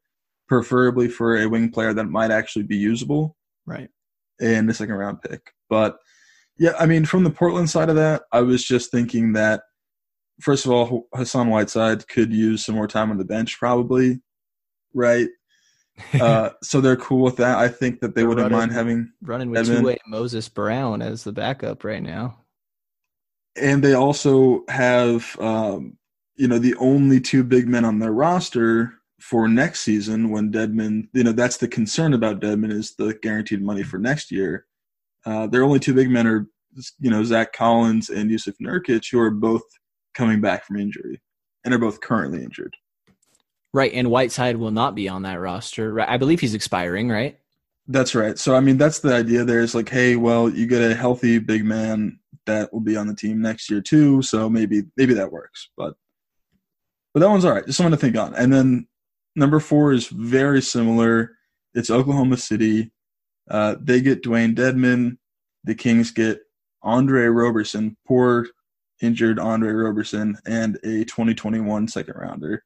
[0.48, 3.36] preferably for a wing player that might actually be usable.
[3.66, 3.88] Right.
[4.40, 5.52] and the second round pick.
[5.68, 5.98] But
[6.58, 9.62] yeah, I mean, from the Portland side of that, I was just thinking that
[10.40, 14.20] first of all, Hassan Whiteside could use some more time on the bench, probably,
[14.94, 15.28] right?
[16.20, 17.56] uh, so they're cool with that.
[17.58, 21.00] I think that they They're wouldn't running- mind having, Running with two way Moses Brown
[21.02, 22.38] as the backup right now.
[23.56, 25.96] and they also have, um,
[26.36, 31.08] you know, the only two big men on their roster for next season when Dedmon,
[31.14, 34.66] you know, that's the concern about Dedmon is the guaranteed money for next year.
[35.24, 36.46] Uh, their only two big men are,
[37.00, 39.62] you know, Zach Collins and Yusuf Nurkic, who are both
[40.16, 41.20] coming back from injury
[41.64, 42.74] and are both currently injured.
[43.72, 43.92] Right.
[43.92, 46.00] And Whiteside will not be on that roster.
[46.00, 47.38] I believe he's expiring, right?
[47.88, 48.38] That's right.
[48.38, 51.38] So, I mean, that's the idea there is like, hey, well, you get a healthy
[51.38, 54.22] big man that will be on the team next year too.
[54.22, 55.68] So maybe, maybe that works.
[55.76, 55.94] But,
[57.12, 57.66] but that one's all right.
[57.66, 58.34] Just something to think on.
[58.34, 58.88] And then
[59.36, 61.32] number four is very similar.
[61.74, 62.90] It's Oklahoma City.
[63.50, 65.18] Uh, they get Dewayne Dedmon.
[65.64, 66.40] The Kings get
[66.82, 68.46] Andre Roberson, poor
[69.00, 72.64] injured Andre Roberson, and a 2021 second rounder.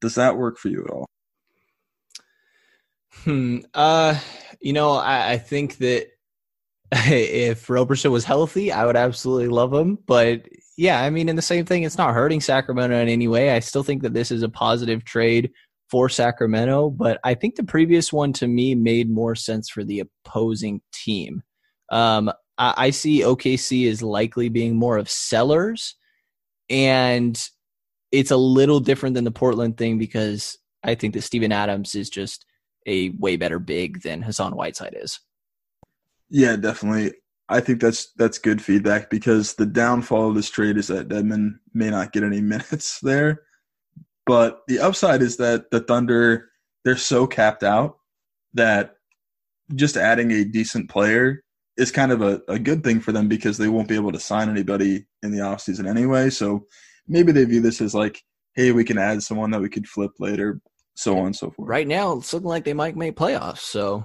[0.00, 1.06] Does that work for you at all?
[3.24, 3.58] Hmm.
[3.74, 4.18] Uh,
[4.60, 6.08] you know, I, I think that
[6.92, 9.98] if Roberson was healthy, I would absolutely love him.
[10.06, 13.50] But yeah, I mean, in the same thing, it's not hurting Sacramento in any way.
[13.50, 15.50] I still think that this is a positive trade
[15.90, 20.00] for Sacramento, but I think the previous one to me made more sense for the
[20.00, 21.42] opposing team.
[21.90, 25.96] Um, I, I see OKC is likely being more of sellers,
[26.68, 27.40] and
[28.10, 32.10] it's a little different than the Portland thing because I think that Steven Adams is
[32.10, 32.44] just
[32.86, 35.20] a way better big than Hassan Whiteside is.
[36.28, 37.14] Yeah, definitely.
[37.48, 41.58] I think that's that's good feedback because the downfall of this trade is that Dedmon
[41.74, 43.42] may not get any minutes there.
[44.24, 46.48] But the upside is that the Thunder
[46.84, 47.98] they're so capped out
[48.54, 48.94] that
[49.74, 51.42] just adding a decent player
[51.76, 54.20] is kind of a, a good thing for them because they won't be able to
[54.20, 56.30] sign anybody in the offseason anyway.
[56.30, 56.66] So
[57.08, 58.22] maybe they view this as like,
[58.54, 60.60] hey, we can add someone that we could flip later,
[60.94, 61.68] so on and so forth.
[61.68, 63.58] Right now, it's looking like they might make playoffs.
[63.58, 64.04] So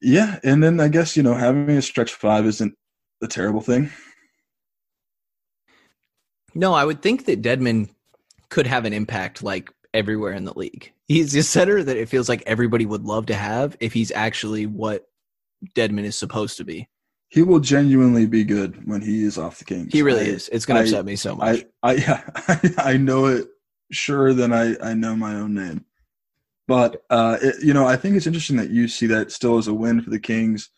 [0.00, 2.74] Yeah, and then I guess you know having a stretch five isn't
[3.22, 3.90] a terrible thing.
[6.54, 7.88] no, I would think that Dedmon
[8.50, 10.92] could have an impact like everywhere in the league.
[11.08, 14.66] He's a center that it feels like everybody would love to have if he's actually
[14.66, 15.08] what
[15.74, 16.88] Dedmon is supposed to be.
[17.28, 19.92] He will genuinely be good when he is off the Kings.
[19.92, 20.48] He really I- is.
[20.50, 21.64] It's going to upset me so much.
[21.82, 23.48] I, I, yeah, I, I know it
[23.90, 25.84] sure than I, I know my own name.
[26.66, 29.68] But uh, it, you know, I think it's interesting that you see that still as
[29.68, 30.70] a win for the Kings,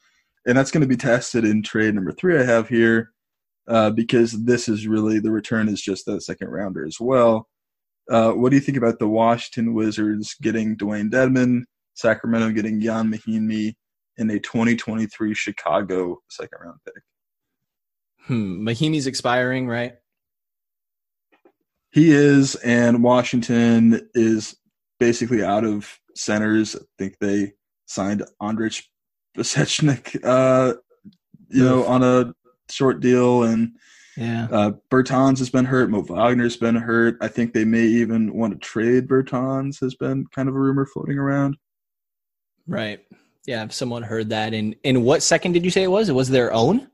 [0.46, 3.12] and that's going to be tested in trade number three I have here,
[3.68, 7.48] uh, because this is really the return is just that second rounder as well.
[8.10, 11.62] Uh, what do you think about the Washington Wizards getting Dewayne Dedmon,
[11.94, 13.74] Sacramento getting Ian Mahinmi
[14.18, 17.02] in a 2023 Chicago second round pick?
[18.26, 18.66] Hmm.
[18.66, 19.94] Mahinmi's expiring, right?
[21.92, 24.56] He is, and Washington is
[24.98, 26.76] basically out of centers.
[26.76, 27.52] I think they
[27.86, 28.82] signed Anzejs
[29.36, 30.74] Pasecniks, uh,
[31.48, 32.34] you know, on a
[32.70, 33.76] short deal, and
[34.16, 34.48] Yeah.
[34.50, 35.88] uh, Bertans has been hurt.
[35.90, 37.16] Mo Wagner's been hurt.
[37.20, 39.80] I think they may even want to trade Bertans.
[39.80, 41.56] Has been kind of a rumor floating around.
[42.66, 43.00] Right.
[43.46, 43.64] Yeah.
[43.64, 46.08] If someone heard that, in in what second did you say it was?
[46.08, 46.88] It was their own.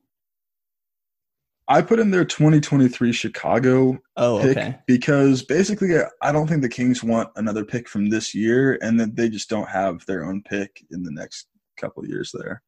[1.69, 4.79] I put in their 2023 Chicago Oh, pick okay.
[4.87, 9.17] because basically I don't think the Kings want another pick from this year, and that
[9.17, 11.47] they just don't have their own pick in the next
[11.81, 12.63] couple of years there.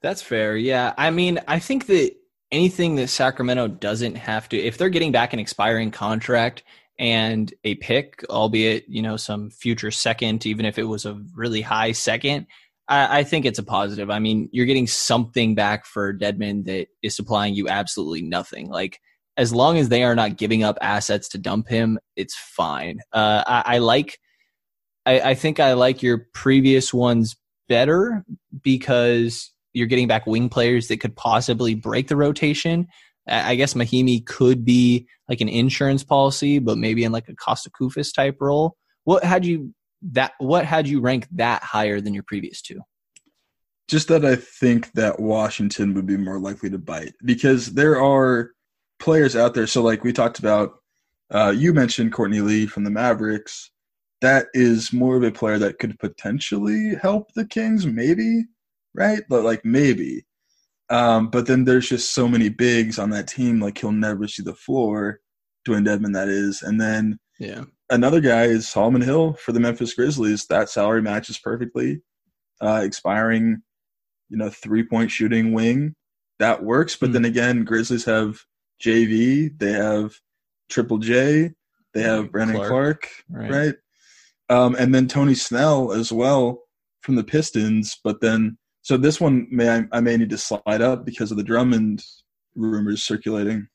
[0.00, 0.56] That's fair.
[0.56, 0.94] Yeah.
[0.98, 2.14] I mean, I think that
[2.50, 6.64] anything that Sacramento doesn't have to, if they're getting back an expiring contract
[6.98, 11.60] and a pick, albeit, you know, some future second, even if it was a really
[11.62, 12.46] high second,
[12.88, 14.10] I, I think it's a positive.
[14.10, 18.68] I mean, you're getting something back for Dedmon that is supplying you absolutely nothing.
[18.68, 18.98] Like,
[19.36, 22.98] as long as they are not giving up assets to dump him, it's fine.
[23.12, 24.18] Uh, I, I like,
[25.06, 27.36] I, I think I like your previous ones
[27.68, 28.24] better
[28.62, 32.88] because you're getting back wing players that could possibly break the rotation.
[33.26, 37.68] I guess Mahinmi could be like an insurance policy, but maybe in like a Kosta
[37.70, 38.76] Koufos type role.
[39.04, 40.32] What had you that?
[40.38, 42.80] What had you rank that higher than your previous two?
[43.88, 48.52] Just that I think that Washington would be more likely to bite because there are
[48.98, 49.66] players out there.
[49.66, 50.74] So, like we talked about,
[51.30, 53.70] uh, you mentioned Courtney Lee from the Mavericks.
[54.20, 58.44] That is more of a player that could potentially help the Kings, maybe,
[58.94, 59.22] right?
[59.28, 60.24] But like maybe.
[60.90, 64.42] Um, but then there's just so many bigs on that team, like he'll never see
[64.42, 65.20] the floor.
[65.66, 66.62] Dewayne Dedmon, that is.
[66.62, 70.46] And then Yeah, another guy is Solomon Hill for the Memphis Grizzlies.
[70.46, 72.02] That salary matches perfectly.
[72.60, 73.62] Uh, expiring,
[74.28, 75.94] you know, three point shooting wing.
[76.38, 76.96] That works.
[76.96, 77.12] But Hmm.
[77.14, 78.40] then again, Grizzlies have
[78.80, 80.14] JV, they have
[80.68, 81.52] Triple J,
[81.94, 83.50] they have Brandon Clarke, Clarke, right.
[83.50, 83.74] right?
[84.48, 86.62] Um, and then Tony Snell as well
[87.00, 87.98] from the Pistons.
[88.02, 91.36] But then, so this one may I, I may need to slide up because of
[91.36, 92.04] the Drummond
[92.54, 93.68] rumors circulating.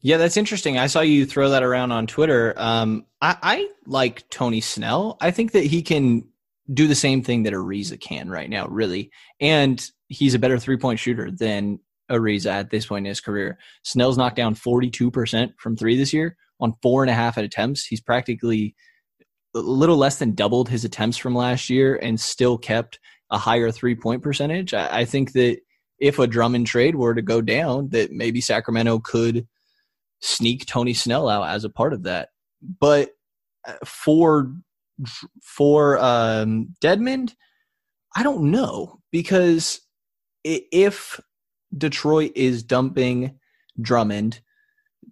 [0.00, 0.78] Yeah, that's interesting.
[0.78, 2.54] I saw you throw that around on Twitter.
[2.56, 5.16] Um, I, I like Tony Snell.
[5.20, 6.24] I think that he can
[6.72, 10.76] do the same thing that Ariza can right now, really, and he's a better three
[10.76, 11.80] point shooter than
[12.10, 13.58] Ariza at this point in his career.
[13.82, 17.84] Snell's knocked down 42% from three this year on four and a half at attempts.
[17.84, 18.74] He's practically
[19.54, 22.98] a little less than doubled his attempts from last year and still kept
[23.30, 24.74] a higher three point percentage.
[24.74, 25.58] I, I think that
[25.98, 29.46] if a Drummond trade were to go down, that maybe Sacramento could
[30.20, 32.30] sneak Tony Snell out as a part of that.
[32.62, 33.10] But
[33.66, 34.52] uh, for
[35.42, 37.32] for um, Dedmon,
[38.16, 39.80] I don't know because
[40.44, 41.20] if
[41.76, 43.38] Detroit is dumping
[43.80, 44.40] Drummond,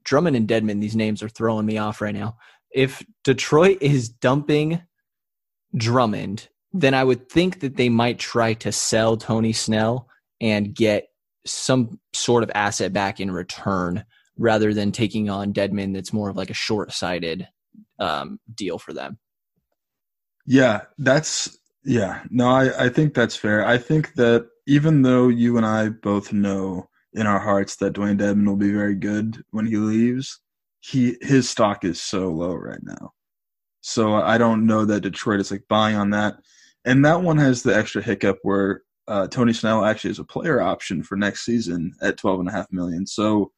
[0.04, 2.36] Drummond and Dedmon, these names are throwing me off right now.
[2.72, 4.82] If Detroit is dumping
[5.76, 10.08] Drummond, then I would think that they might try to sell Tony Snell
[10.40, 11.08] and get
[11.46, 14.04] some sort of asset back in return
[14.38, 17.48] rather than taking on Dedmon that's more of like a short sighted
[17.98, 19.18] um, deal for them.
[20.46, 22.22] Yeah, that's yeah.
[22.30, 23.66] No, I, I think that's fair.
[23.66, 28.18] I think that even though you and I both know in our hearts that Dewayne
[28.18, 30.40] Dedmon will be very good when he leaves,
[30.80, 33.12] he his stock is so low right now.
[33.80, 36.36] So I don't know that Detroit is like buying on that.
[36.84, 40.60] And that one has the extra hiccup where uh, Tony Snell actually is a player
[40.60, 43.06] option for next season at twelve and a half million.
[43.06, 43.52] So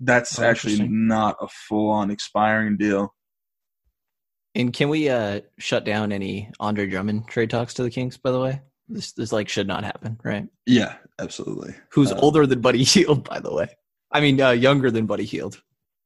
[0.00, 3.14] that's Oh, actually not a full on expiring deal.
[4.54, 8.16] And can we uh, shut down any Andre Drummond trade talks to the Kings?
[8.16, 10.48] By the way, this this like should not happen, right?
[10.66, 11.74] Yeah, absolutely.
[11.92, 13.68] Who's Uh, older than Buddy Hield, by the way?
[14.10, 15.60] I mean, uh, younger than Buddy Hield.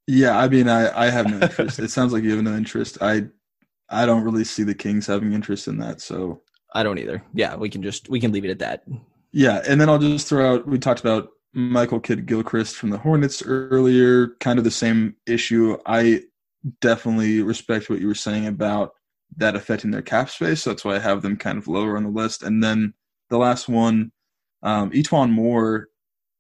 [0.09, 1.79] Yeah, I mean, I, I have no interest.
[1.79, 2.99] it sounds like you have no interest.
[3.01, 3.27] I
[3.89, 6.01] I don't really see the Kings having interest in that.
[6.01, 6.43] So
[6.75, 7.23] I don't either.
[7.35, 8.85] Yeah, we can just we can leave it at that.
[9.33, 10.67] yeah, and then I'll just throw out.
[10.67, 14.29] We talked about Michael Kidd Gilchrist from the Hornets earlier.
[14.41, 15.77] Kind of the same issue.
[15.87, 16.23] I
[16.81, 18.93] definitely respect what you were saying about
[19.37, 20.65] that affecting their cap space.
[20.65, 22.43] That's why I have them kind of lower on the list.
[22.43, 22.95] And then
[23.31, 24.13] the last one,
[24.63, 25.89] um, E'Twaun Moore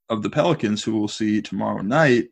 [0.08, 2.28] of the Pelicans, who we'll see tomorrow night.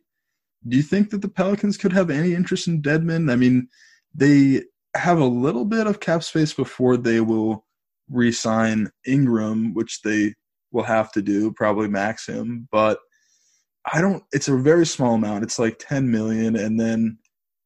[0.67, 3.31] Do you think that the Pelicans could have any interest in Dedmon?
[3.31, 3.67] I mean,
[4.13, 4.63] they
[4.95, 7.65] have a little bit of cap space before they will
[8.09, 10.35] re-sign Ingram, which they
[10.71, 12.67] will have to do, probably max him.
[12.71, 12.99] But
[13.91, 14.23] I don't.
[14.31, 15.43] It's a very small amount.
[15.43, 17.17] It's like ten million, and then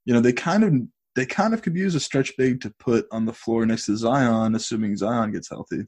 [0.05, 0.73] you know, they kind of
[1.15, 3.97] they kind of could use a stretch big to put on the floor next to
[3.97, 5.87] Zion, assuming Zion gets healthy.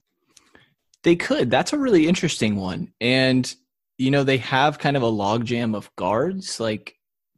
[1.03, 1.51] They could.
[1.51, 2.93] That's a really interesting one.
[2.99, 3.53] And
[3.97, 6.95] you know, they have kind of a logjam of guards like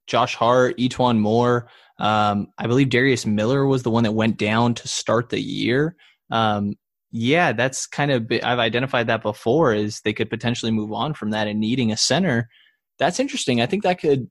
[0.07, 1.69] Josh Hart, E'Twaun Moore.
[1.99, 5.95] Um, I believe Darius Miller was the one that went down to start the year.
[6.31, 6.75] Um,
[7.11, 11.31] yeah, that's kind of I've identified that before is they could potentially move on from
[11.31, 12.49] that and needing a center.
[12.99, 13.61] That's interesting.
[13.61, 14.29] I think that could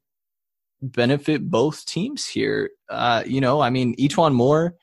[0.81, 2.71] benefit both teams here.
[2.89, 4.75] Uh, you know, I mean, E'Twaun Moore.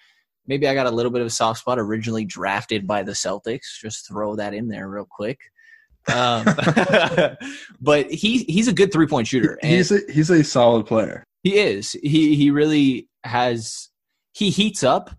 [0.48, 1.80] Maybe I got a little bit of a soft spot.
[1.80, 3.80] Originally drafted by the Celtics.
[3.82, 5.40] Just throw that in there real quick.
[6.14, 6.46] Um,
[7.82, 9.58] but he he's a good three point shooter.
[9.62, 11.24] He's a he's a solid player.
[11.44, 11.94] He is.
[11.94, 13.90] He he really has.
[14.34, 15.16] He heats up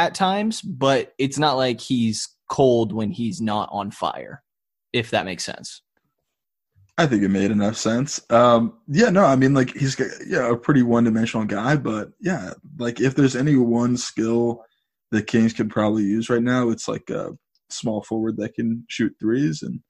[0.00, 4.42] at times, but it's not like he's cold when he's not on fire.
[4.94, 5.82] If that makes sense.
[6.96, 8.20] I think it made enough sense.
[8.30, 12.52] Um, yeah, no, I mean, like he's yeah a pretty one dimensional guy, but yeah,
[12.78, 14.64] like if there's any one skill
[15.10, 17.30] the Kings could probably use right now, it's like a
[17.68, 19.80] small forward that can shoot threes, and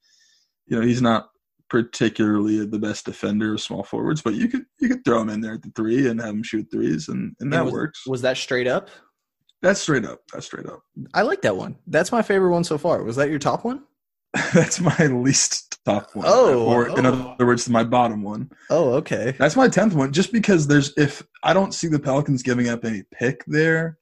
[0.66, 1.30] you know he's not
[1.68, 5.40] particularly the best defender of small forwards, but you could you could throw him in
[5.40, 8.06] there at the three and have him shoot threes, and and that was, works.
[8.06, 8.90] Was that straight up?
[9.62, 10.20] That's straight up.
[10.32, 10.80] That's straight up.
[11.14, 11.76] I like that one.
[11.86, 13.02] That's my favorite one so far.
[13.02, 13.84] Was that your top one?
[14.54, 16.24] That's my least top one.
[16.28, 17.34] Oh, or in oh.
[17.34, 18.50] other words, my bottom one.
[18.70, 19.34] Oh, okay.
[19.38, 20.12] That's my tenth one.
[20.12, 23.98] Just because there's if I don't see the Pelicans giving up any pick there,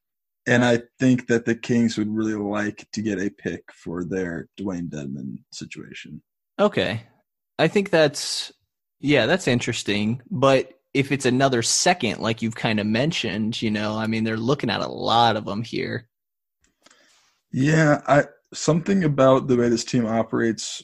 [0.47, 4.49] and I think that the Kings would really like to get a pick for their
[4.59, 6.23] Dewayne Dedmon situation.
[6.59, 7.03] Okay.
[7.59, 8.53] I think that's
[9.01, 10.21] yeah, that's interesting.
[10.31, 14.37] But if it's another second, like you've kind of mentioned, you know, I mean, they're
[14.37, 16.09] looking at a lot of them here.
[17.53, 18.25] Yeah, I
[18.55, 20.83] something about the way this team operates.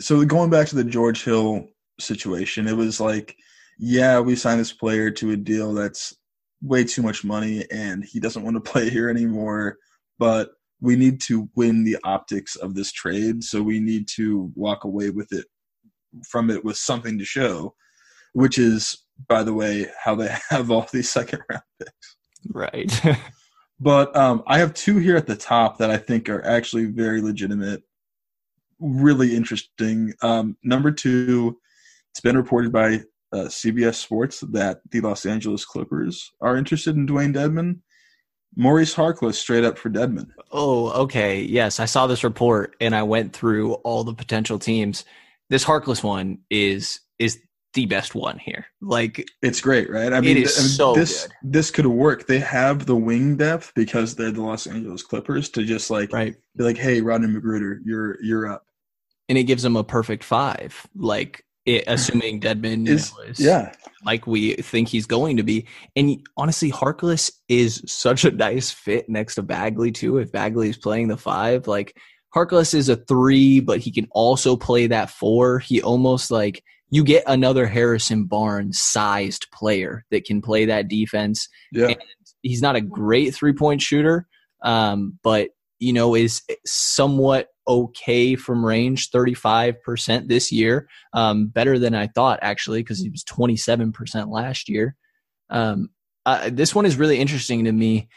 [0.00, 1.66] So going back to the George Hill
[1.98, 3.36] situation, it was like,
[3.78, 6.14] yeah, we signed this player to a deal that's
[6.62, 9.76] way too much money, and he doesn't want to play here anymore.
[10.18, 10.50] But
[10.80, 15.10] we need to win the optics of this trade, so we need to walk away
[15.10, 15.46] with it
[16.28, 17.74] from it with something to show,
[18.32, 22.16] which is, by the way, how they have all these second round picks.
[22.48, 23.18] Right.
[23.80, 27.22] But um, I have two here at the top that I think are actually very
[27.22, 27.82] legitimate,
[28.78, 30.12] really interesting.
[30.20, 31.58] Um, number two,
[32.12, 33.00] it's been reported by
[33.32, 37.80] uh, CBS Sports that the Los Angeles Clippers are interested in Dewayne Dedmon.
[38.56, 40.28] Maurice Harkless straight up for Dedmon.
[40.50, 41.40] Oh, okay.
[41.40, 45.04] Yes, I saw this report and I went through all the potential teams.
[45.48, 47.38] This Harkless one is is
[47.74, 48.66] the best one here.
[48.80, 50.12] Like It's great, right?
[50.12, 51.32] I mean, is I mean, so this good.
[51.42, 52.26] this could work.
[52.26, 56.34] They have the wing depth because they're the Los Angeles Clippers to just like right.
[56.56, 58.64] be like, hey, Rodney McGruder, you're you're up.
[59.28, 60.86] And it gives them a perfect five.
[60.96, 63.72] Like it, assuming Dedmon you Is know, is yeah,
[64.04, 65.66] like we think he's going to be.
[65.96, 70.18] And honestly, Harkless is such a nice fit next to Bagley too.
[70.18, 71.96] If Bagley is playing the five, like
[72.34, 75.58] Harkless is a three, but he can also play that four.
[75.58, 81.48] He almost like you get another Harrison Barnes sized player that can play that defense.
[81.72, 81.88] yeah.
[81.88, 81.96] And
[82.42, 84.26] he's not a great three point shooter,
[84.62, 91.46] um, but you know is somewhat okay from range, thirty five percent this year, um,
[91.46, 94.96] better than I thought actually because he was twenty seven percent last year.
[95.48, 95.90] Um,
[96.26, 98.08] uh, this one is really interesting to me,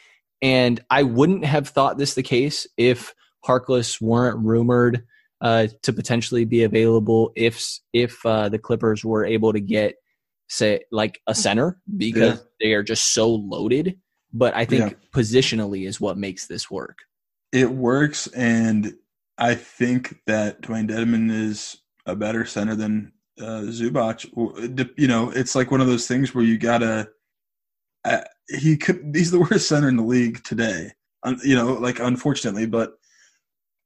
[0.41, 3.13] and I wouldn't have thought this the case if
[3.45, 5.05] Harkless weren't rumored
[5.43, 7.61] uh, to potentially be available if
[7.93, 9.95] if uh, the Clippers were able to get
[10.49, 12.43] say like a center because Yeah.
[12.59, 13.99] they are just so loaded.
[14.31, 14.97] But I think Yeah.
[15.13, 16.97] positionally is what makes this work.
[17.51, 18.95] It works, and
[19.37, 21.77] I think that Dewayne Dedmon is
[22.07, 24.25] a better center than uh, Zubac.
[24.97, 27.09] You know, it's like one of those things where you gotta.
[28.05, 29.11] Uh, he could.
[29.15, 30.91] He's the worst center in the league today.
[31.23, 32.93] Un, you know, like unfortunately, but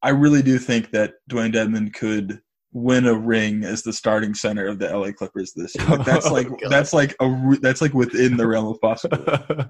[0.04, 2.42] I really do think that Dewayne Dedmon could
[2.72, 5.88] win a ring as the starting center of the LA Clippers this year.
[5.88, 6.70] Like, that's Oh, like God.
[6.70, 9.66] that's like a that's like within the realm of possibility.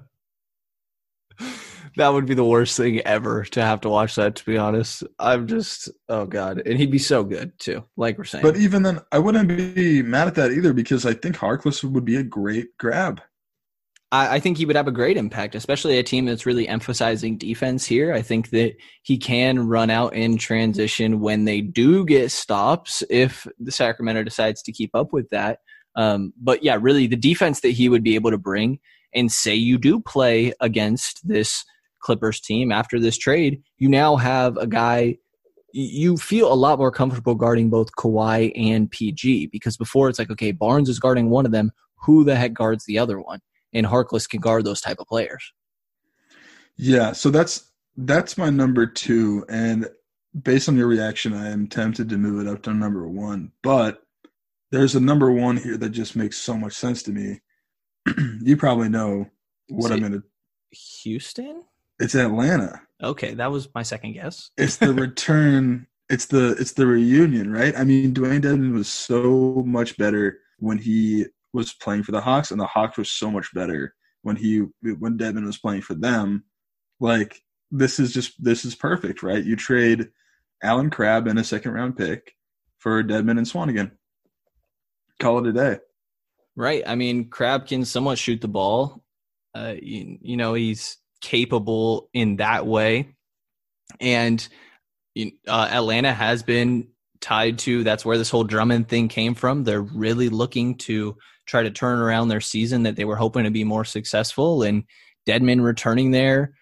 [1.96, 4.36] that would be the worst thing ever to have to watch that.
[4.36, 7.84] To be honest, I'm just oh god, and he'd be so good too.
[7.96, 11.14] Like we're saying, But even then, I wouldn't be mad at that either because I
[11.14, 13.20] think Harkless would be a great grab.
[14.10, 17.36] I, I think he would have a great impact, especially a team that's really emphasizing
[17.36, 18.12] defense here.
[18.12, 23.46] I think that he can run out in transition when they do get stops if
[23.58, 25.60] the Sacramento decides to keep up with that.
[25.96, 28.78] Um, but yeah, really the defense that he would be able to bring
[29.14, 31.64] and say you do play against this
[32.00, 35.18] Clippers team after this trade, you now have a guy
[35.72, 40.30] you feel a lot more comfortable guarding both Kawhi and PG because before it's like,
[40.30, 41.72] okay, Barnes is guarding one of them.
[42.04, 43.40] Who the heck guards the other one?
[43.72, 45.52] And Harkless can guard those type of players.
[46.76, 49.88] Yeah, so that's that's my number two, and
[50.42, 53.50] based on your reaction, I am tempted to move it up to number one.
[53.62, 54.02] But
[54.70, 57.40] there's a number one here that just makes so much sense to me.
[58.42, 59.26] you probably know
[59.68, 60.22] what I'm gonna.
[61.02, 61.64] Houston?
[61.98, 62.80] It's Atlanta.
[63.02, 64.50] Okay, that was my second guess.
[64.58, 65.86] It's the return.
[66.08, 67.76] It's the it's the reunion, right?
[67.76, 72.50] I mean, Dewayne Dedmon was so much better when he was playing for the Hawks,
[72.50, 76.44] and the Hawks were so much better when he when Dedmon was playing for them.
[77.00, 79.44] Like this is just this is perfect, right?
[79.44, 80.08] You trade
[80.62, 82.34] Allen Crabbe and a second round pick
[82.78, 83.92] for Dedmon and Swanigan.
[85.20, 85.78] Call it a day.
[86.56, 86.82] Right.
[86.86, 89.04] I mean, Crabbe can somewhat shoot the ball.
[89.54, 93.14] Uh, you, you know, he's capable in that way.
[94.00, 94.46] And
[95.16, 96.88] uh, Atlanta has been
[97.20, 99.64] tied to that's where this whole Drummond thing came from.
[99.64, 101.16] They're really looking to
[101.46, 104.62] try to turn around their season that they were hoping to be more successful.
[104.62, 104.84] And
[105.26, 106.52] Dedmon returning there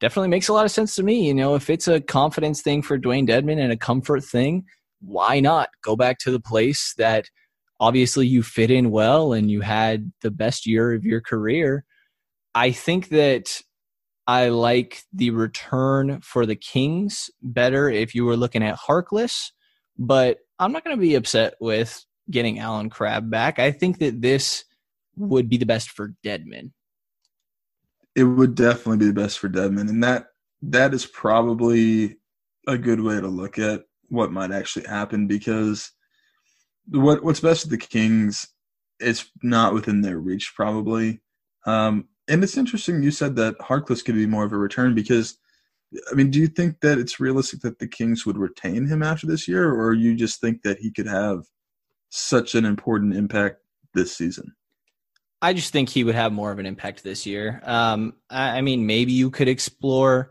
[0.00, 1.26] definitely makes a lot of sense to me.
[1.26, 4.64] You know, if it's a confidence thing for Dewayne Dedmon and a comfort thing,
[5.00, 7.26] why not go back to the place that
[7.80, 11.84] obviously you fit in well and you had the best year of your career.
[12.54, 13.60] I think that
[14.26, 19.50] I like the return for the Kings better if you were looking at Harkless,
[19.98, 23.58] but I'm not going to be upset with getting Allen Crabbe back.
[23.58, 24.64] I think that this
[25.16, 26.72] would be the best for Dedmon.
[28.14, 30.26] It would definitely be the best for Dedmon, and that
[30.62, 32.16] that is probably
[32.66, 35.92] a good way to look at what might actually happen because
[36.88, 38.48] what what's best for the Kings
[38.98, 41.20] it's not within their reach probably.
[41.66, 45.38] Um, and it's interesting you said that Harkless could be more of a return because
[46.10, 49.26] I mean, do you think that it's realistic that the Kings would retain him after
[49.26, 51.44] this year, or you just think that he could have
[52.10, 53.58] such an important impact
[53.94, 54.54] this season?
[55.42, 57.60] I just think he would have more of an impact this year.
[57.64, 60.30] Um, I, I mean, maybe you could explore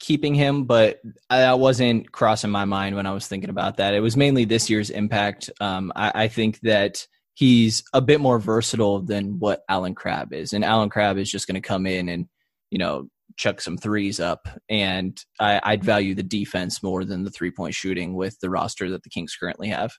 [0.00, 1.00] keeping him, but
[1.30, 3.94] that wasn't crossing my mind when I was thinking about that.
[3.94, 5.50] It was mainly this year's impact.
[5.60, 10.52] Um, I, I think that he's a bit more versatile than what Allen Crabbe is,
[10.52, 12.26] and Allen Crabbe is just going to come in and
[12.70, 17.30] you know chuck some threes up, and I, I'd value the defense more than the
[17.30, 19.92] three point shooting with the roster that the Kings currently have.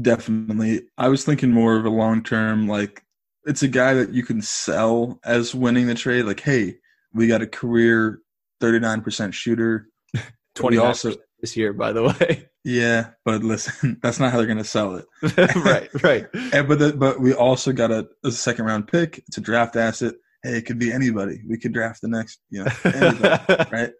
[0.00, 0.82] Definitely.
[0.98, 3.02] I was thinking more of a long term, like
[3.44, 6.24] it's a guy that you can sell as winning the trade.
[6.24, 6.76] Like, hey,
[7.12, 8.20] we got a career
[8.60, 9.88] 39% shooter.
[10.54, 12.48] Twenty also, this year, by the way.
[12.64, 15.06] yeah, but listen, that's not how they're going to sell it.
[15.56, 16.26] right, right.
[16.52, 19.18] And, but the, but we also got a, a second round pick.
[19.28, 20.14] It's a draft asset.
[20.42, 21.42] Hey, it could be anybody.
[21.48, 23.90] We could draft the next, you know, anybody, right?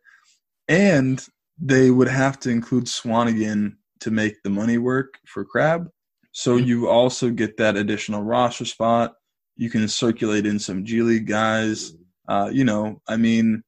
[0.68, 1.24] And
[1.58, 5.88] they would have to include Swanigan to make the money work for Crabbe.
[6.32, 6.66] So Mhm.
[6.66, 9.14] you also get that additional roster spot.
[9.56, 11.92] You can circulate in some G League guys.
[12.28, 13.62] Uh, you know, I mean,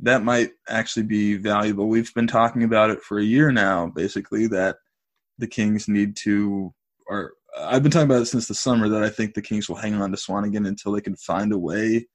[0.00, 1.88] that might actually be valuable.
[1.88, 4.76] We've been talking about it for a year now, basically, that
[5.38, 6.72] the Kings need to,
[7.06, 9.76] or I've been talking about it since the summer, that I think the Kings will
[9.76, 12.06] hang on to Swanigan until they can find a way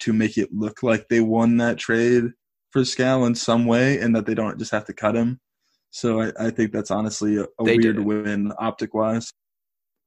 [0.00, 2.24] to make it look like they won that trade
[2.70, 5.40] for Skal in some way and that they don't just have to cut him.
[5.90, 9.32] So I, I think that's honestly a, a weird win optic wise.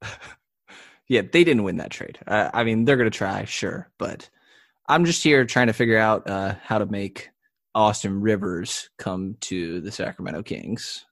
[1.07, 2.19] yeah, they didn't win that trade.
[2.27, 4.29] Uh, I mean, they're going to try, sure, but
[4.87, 7.29] I'm just here trying to figure out uh, how to make
[7.73, 11.05] Austin Rivers come to the Sacramento Kings.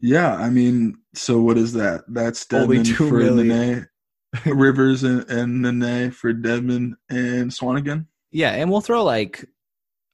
[0.00, 2.04] Yeah, I mean, so what is that?
[2.08, 3.48] That's Only Dedmon two for million.
[3.48, 3.88] Nene,
[4.46, 8.06] Rivers and, and Nene for Dedmon and Swanigan.
[8.30, 9.44] Yeah, and we'll throw like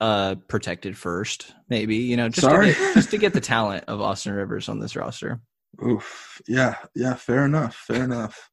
[0.01, 2.73] uh protected first, maybe you know, just Sorry?
[2.73, 5.41] to get, just to get the talent of Austin Rivers on this roster.
[5.85, 6.41] Oof.
[6.47, 7.75] Yeah, yeah, fair enough.
[7.75, 8.51] Fair enough.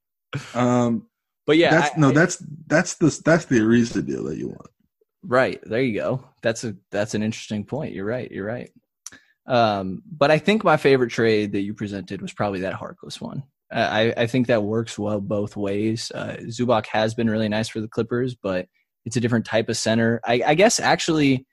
[0.54, 1.08] Um
[1.46, 4.68] But yeah, that's I- no, that's that's the that's the Ariza deal that you want.
[5.24, 5.60] Right.
[5.64, 6.24] There you go.
[6.42, 7.94] That's a that's an interesting point.
[7.94, 8.32] You're right.
[8.32, 8.72] You're right.
[9.48, 13.44] Um, but I think my favorite trade that you presented was probably that Harkless one.
[13.72, 16.12] I, I think that works well both ways.
[16.14, 18.68] Uh, Zubac has been really nice for the Clippers, but
[19.06, 20.20] it's a different type of center.
[20.26, 21.46] I, I guess actually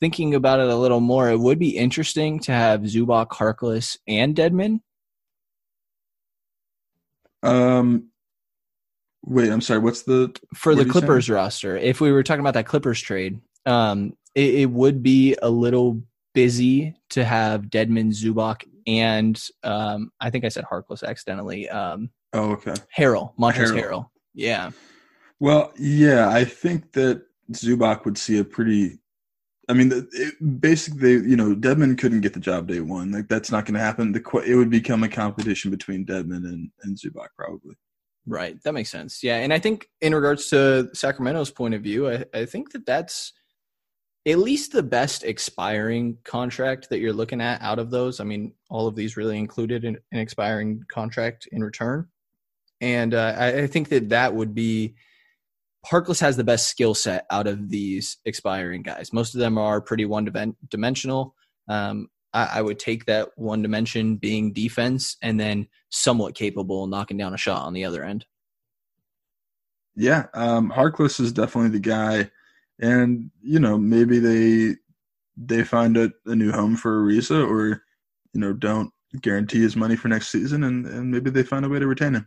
[0.00, 4.34] thinking about it a little more, it would be interesting to have Zubac, Harkless, and
[4.34, 4.80] Dedmon.
[7.42, 8.10] Um
[9.24, 10.90] wait, I'm sorry, what's the for What the?
[10.92, 15.36] Clippers roster, if we were talking about that Clippers trade, um, it, it would be
[15.42, 16.02] a little
[16.34, 21.68] busy to have Dedmon, Zubac, and um, I think I said Harkless accidentally.
[21.68, 22.74] Um, Oh, okay.
[22.96, 23.82] Harrell, Montrezl Harrell.
[23.82, 24.08] Harrell.
[24.34, 24.70] Yeah,
[25.40, 27.22] Well, yeah, I think that
[27.52, 28.98] Zubac would see a pretty.
[29.68, 33.10] I mean, the- it, basically, you know, Dedmon couldn't get the job day one.
[33.10, 34.12] Like that's not going to happen.
[34.12, 37.74] The it would become a competition between Dedmon and and Zubac probably.
[38.26, 38.60] Right.
[38.64, 39.22] That makes sense.
[39.22, 39.36] Yeah.
[39.36, 43.32] And I think in regards to Sacramento's point of view, I, I think that that's
[44.26, 48.18] at least the best expiring contract that you're looking at out of those.
[48.18, 52.08] I mean, all of these really included an, an expiring contract in return.
[52.80, 54.96] And uh, I, I think that that would be
[55.86, 59.12] Harkless has the best skill set out of these expiring guys.
[59.12, 61.34] Most of them are pretty one dimensional.
[61.68, 67.16] Um, I, I would take that one dimension being defense and then somewhat capable knocking
[67.16, 68.26] down a shot on the other end.
[69.94, 72.30] Yeah, um, Harkless is definitely the guy,
[72.80, 74.76] and you know maybe they
[75.36, 77.82] they find a, a new home for Ariza, or
[78.32, 78.90] you know don't
[79.22, 82.14] guarantee his money for next season, and and maybe they find a way to retain
[82.14, 82.26] him.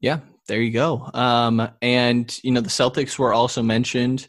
[0.00, 1.08] Yeah, there you go.
[1.14, 4.28] Um, and you know the Celtics were also mentioned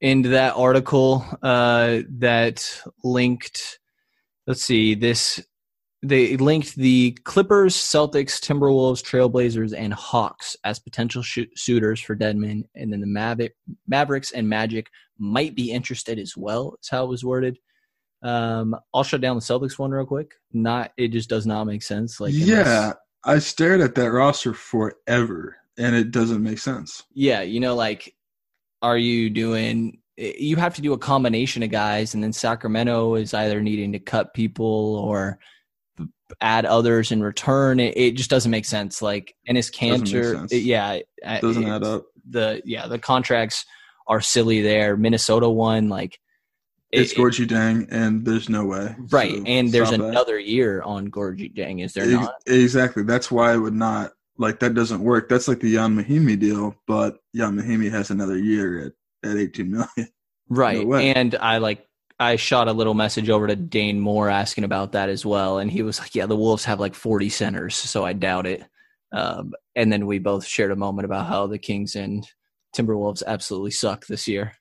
[0.00, 3.78] in that article uh, that linked.
[4.46, 5.44] Let's see this.
[6.02, 11.24] They linked the Clippers, Celtics, Timberwolves, Trailblazers, and Hawks as potential
[11.56, 13.50] suitors for Dedmon, and then the Maver-
[13.88, 14.88] Mavericks and Magic
[15.18, 16.70] might be interested as well.
[16.70, 17.58] That's how it was worded.
[18.22, 20.34] Um, I'll shut down the Celtics one real quick.
[20.52, 22.20] Not, it just does not make sense.
[22.20, 22.92] Like, yeah,
[23.24, 27.02] I stared at that roster forever, and it doesn't make sense.
[27.12, 28.14] Yeah, you know, like
[28.82, 33.34] are you doing you have to do a combination of guys and then sacramento is
[33.34, 35.38] either needing to cut people or
[36.40, 40.92] add others in return it, it just doesn't make sense like Enes Kanter it, yeah
[40.92, 43.64] it doesn't add up the yeah the contracts
[44.06, 46.18] are silly there minnesota one like
[46.90, 48.96] it's Gorgui Dieng, and there's no way.
[49.10, 50.46] Right, so and there's another that.
[50.46, 51.84] year on Gorgui Dieng.
[51.84, 52.36] is there not?
[52.46, 53.02] Exactly.
[53.02, 55.28] That's why I would not like that doesn't work.
[55.28, 58.86] That's like the Ian Mahinmi deal, but Ian Mahinmi has another year
[59.22, 59.88] at, at 18 million.
[60.50, 60.86] Right.
[60.86, 61.86] No and I like
[62.20, 65.58] I shot a little message over to Dane Moore asking about that as well.
[65.58, 68.64] And he was like, Yeah, the Wolves have like 40 centers, so I doubt it.
[69.12, 72.26] Um, and then we both shared a moment about how the Kings and
[72.76, 74.52] Timberwolves absolutely suck this year.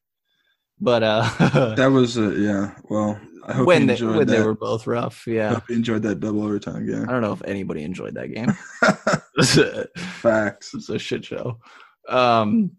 [0.79, 2.75] But uh that was uh, yeah.
[2.89, 5.25] Well, I hope when, they, when they were both rough.
[5.25, 7.03] Yeah, I hope you enjoyed that double overtime game.
[7.09, 8.53] I don't know if anybody enjoyed that game.
[9.97, 10.73] Facts.
[10.73, 11.59] It's a shit show.
[12.07, 12.71] Um,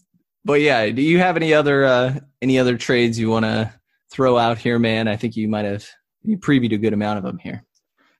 [0.45, 3.73] but yeah, do you have any other uh, any other trades you want to
[4.11, 5.09] throw out here, man?
[5.09, 5.87] I think you might have
[6.23, 7.65] you previewed a good amount of them here.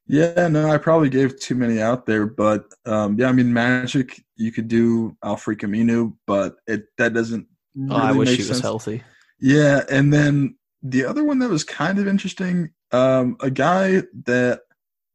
[0.07, 4.23] Yeah, no, I probably gave too many out there, but um, yeah, I mean, Magic,
[4.37, 7.47] you could do Al-Farouq Aminu, but it that doesn't.
[7.75, 8.49] Really oh, I wish he sense.
[8.49, 9.03] was healthy.
[9.39, 14.63] Yeah, and then the other one that was kind of interesting, um, a guy that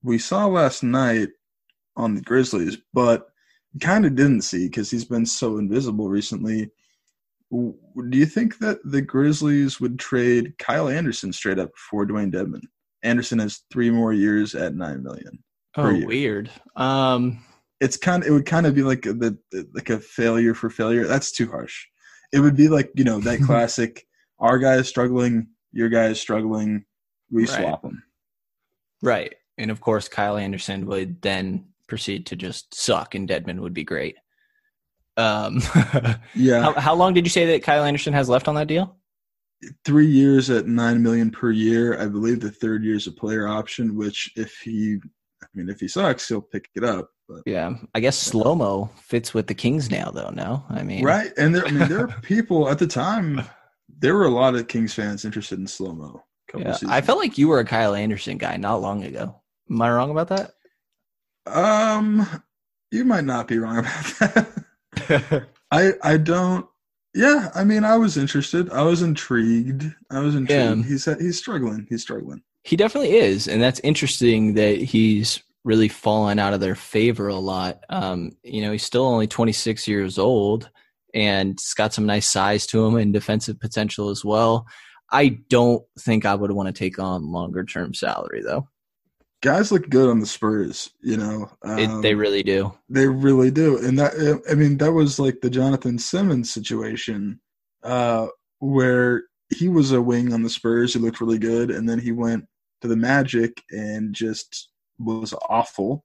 [0.04, 1.30] we saw last night
[1.96, 3.28] on the Grizzlies, but
[3.82, 6.70] kind of didn't see because he's been so invisible recently.
[7.54, 12.64] Do you think that the Grizzlies would trade Kyle Anderson straight up for Dewayne Dedmon?
[13.04, 15.44] Anderson has three more years at nine million.
[15.76, 16.50] Oh, weird.
[16.76, 17.44] Um,
[17.80, 18.24] it's kind.
[18.24, 19.38] Of, it would kind of be like the
[19.74, 21.06] like a failure for failure.
[21.06, 21.86] That's too harsh.
[22.32, 24.06] It would be like you know that classic.
[24.40, 25.48] our guy is struggling.
[25.72, 26.86] Your guy is struggling.
[27.32, 27.50] We right.
[27.50, 28.04] swap them.
[29.02, 33.74] Right, and of course, Kyle Anderson would then proceed to just suck, and Dedmon would
[33.74, 34.16] be great.
[35.18, 35.62] Um,
[36.36, 36.62] yeah.
[36.62, 38.96] How, how, long did you say that Kyle Anderson has left on that deal?
[39.86, 42.00] Three years at nine million per year.
[42.00, 43.96] I believe the third year is a player option.
[43.96, 45.00] Which, if he,
[45.42, 47.10] I mean, if he sucks, he'll pick it up.
[47.30, 50.32] But yeah, I guess slow mo fits with the Kings now, though.
[50.32, 51.32] No, I mean, right?
[51.38, 53.42] And there, I mean, there are people at the time.
[54.00, 56.24] There were a lot of Kings fans interested in slow mo.
[56.56, 59.42] Yeah, I felt like you were a Kyle Anderson guy not long ago.
[59.70, 60.52] Am I wrong about that?
[61.46, 62.28] Um,
[62.92, 64.63] you might not be wrong about that.
[65.72, 66.66] I I don't.
[67.16, 68.72] Yeah, I mean, I was interested.
[68.72, 69.94] I was intrigued.
[70.10, 70.80] I was intrigued.
[70.80, 70.84] Yeah.
[70.84, 71.86] He's he's struggling.
[71.90, 72.42] He's struggling.
[72.64, 77.36] He definitely is, and that's interesting that he's really fallen out of their favor a
[77.36, 77.84] lot.
[77.90, 80.70] Um, you know, he's still only 26 years old,
[81.14, 84.66] and it's got some nice size to him and defensive potential as well.
[85.12, 88.68] I don't think I would want to take on longer term salary though
[89.44, 90.90] guys look good on the Spurs.
[91.02, 92.74] You know, um, it, they really do.
[92.90, 97.40] They really do, and that I mean that was like the Jonathan Simmons situation,
[97.84, 98.28] uh,
[98.60, 99.26] where
[99.56, 100.94] he was a wing on the Spurs.
[100.94, 102.46] He looked really good, and then he went
[102.82, 106.04] to the Magic and just was awful,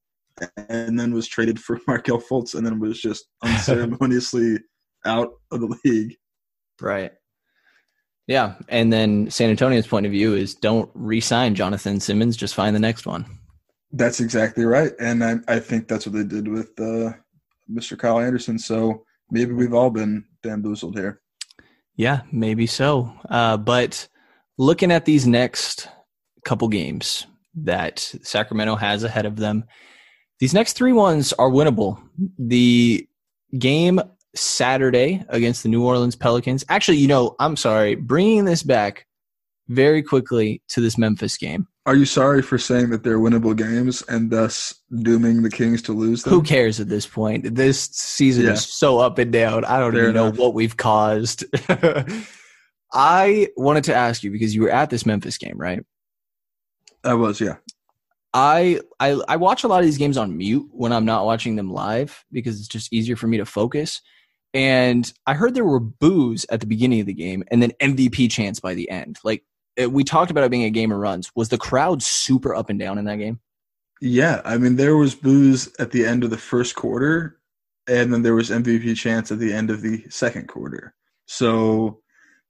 [0.68, 4.58] and then was traded for Markelle Fultz, and then was just unceremoniously
[5.06, 6.16] out of the league.
[6.80, 7.12] Right.
[8.28, 12.76] Yeah, and then San Antonio's point of view is don't re-sign Jonathan Simmons, just find
[12.76, 13.26] the next one.
[13.90, 17.14] That's exactly right, and I, I think that's what they did with uh,
[17.68, 17.98] Mr.
[17.98, 18.58] Kyle Anderson.
[18.58, 21.22] So maybe we've all been bamboozled here.
[21.96, 23.12] Yeah, maybe so.
[23.28, 24.06] Uh, but
[24.58, 25.88] looking at these next
[26.44, 29.64] couple games that Sacramento has ahead of them,
[30.38, 31.98] These next three ones are winnable.
[32.38, 33.08] The
[33.58, 34.00] game
[34.38, 36.64] Saturday against the New Orleans Pelicans.
[36.68, 39.06] Actually, you know, I'm sorry, bringing this back
[39.68, 41.66] very quickly to this Memphis game.
[41.86, 45.92] Are you sorry for saying that they're winnable games and thus dooming the Kings to
[45.92, 46.34] lose them?
[46.34, 47.54] Who cares at this point?
[47.54, 48.52] This season Yeah.
[48.52, 49.64] is so up and down.
[49.64, 51.44] I don't Fair even know what we've caused.
[52.92, 55.80] I wanted to ask you because you were at this Memphis game, right?
[57.04, 57.56] I was, yeah.
[58.34, 61.56] I, I I watch a lot of these games on mute when I'm not watching
[61.56, 64.02] them live because it's just easier for me to focus.
[64.54, 68.30] And I heard there were boos at the beginning of the game and then MVP
[68.30, 69.18] chance by the end.
[69.22, 69.44] Like
[69.76, 71.30] it, we talked about it being a game of runs.
[71.34, 73.40] Was the crowd super up and down in that game?
[74.00, 77.38] Yeah, I mean there was boos at the end of the first quarter,
[77.88, 80.94] and then there was MVP chance at the end of the second quarter.
[81.26, 82.00] So,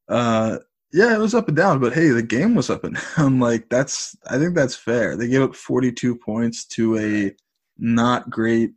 [0.09, 0.59] uh,
[0.93, 1.81] yeah, it was up and down.
[1.81, 3.41] But hey, the game was up and down.
[3.41, 5.17] Like that's, I think that's fair.
[5.17, 7.35] They gave up 42 points to a
[7.79, 8.73] not great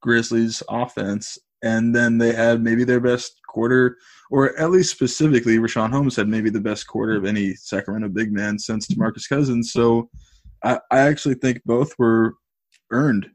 [0.00, 3.96] Grizzlies offense, and then they had maybe their best quarter,
[4.30, 8.32] or at least specifically, Richaun Holmes had maybe the best quarter of any Sacramento big
[8.32, 9.72] man since DeMarcus Cousins.
[9.72, 10.08] So.
[10.62, 12.34] I, I actually think both were
[12.90, 13.28] earned.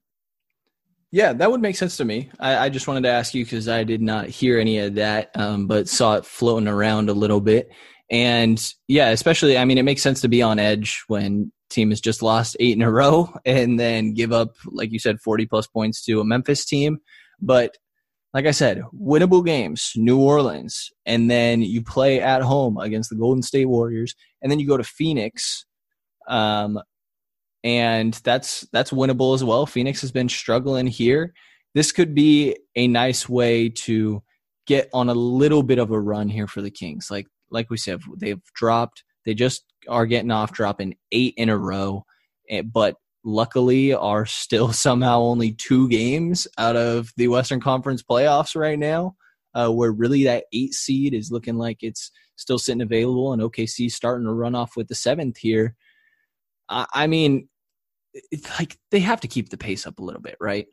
[1.11, 2.29] Yeah, that would make sense to me.
[2.39, 5.31] I, I just wanted to ask you because I did not hear any of that,
[5.35, 7.69] um, but saw it floating around a little bit.
[8.11, 12.01] And yeah, especially, I mean, it makes sense to be on edge when team has
[12.01, 15.67] just lost eight in a row and then give up, like you said, 40 plus
[15.67, 16.97] points to a Memphis team.
[17.39, 17.77] But
[18.35, 23.15] like I said, winnable games, New Orleans, and then you play at home against the
[23.15, 25.65] Golden State Warriors, and then you go to Phoenix.
[26.27, 26.77] Um,
[27.63, 29.65] and that's that's winnable as well.
[29.65, 31.33] Phoenix has been struggling here.
[31.75, 34.21] This could be a nice way to
[34.67, 37.07] get on a little bit of a run here for the Kings.
[37.09, 39.05] Like like we said, they've dropped.
[39.23, 42.03] They just are getting off, dropping eight in a row,
[42.49, 48.55] eh, but luckily are still somehow only two games out of the Western Conference playoffs
[48.55, 49.15] right now.
[49.53, 53.89] Uh, where really that eight seed is looking like it's still sitting available, and OKC
[53.89, 55.75] starting to run off with the seventh here.
[56.67, 57.47] I, I mean,
[58.31, 60.67] it's like they have to keep the pace up a little bit, right?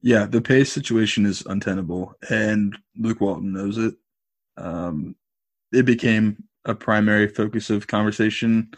[0.00, 3.94] Yeah, the pace situation is untenable, and Luke Walton knows it.
[4.56, 5.14] Um,
[5.72, 8.70] it became a primary focus of conversation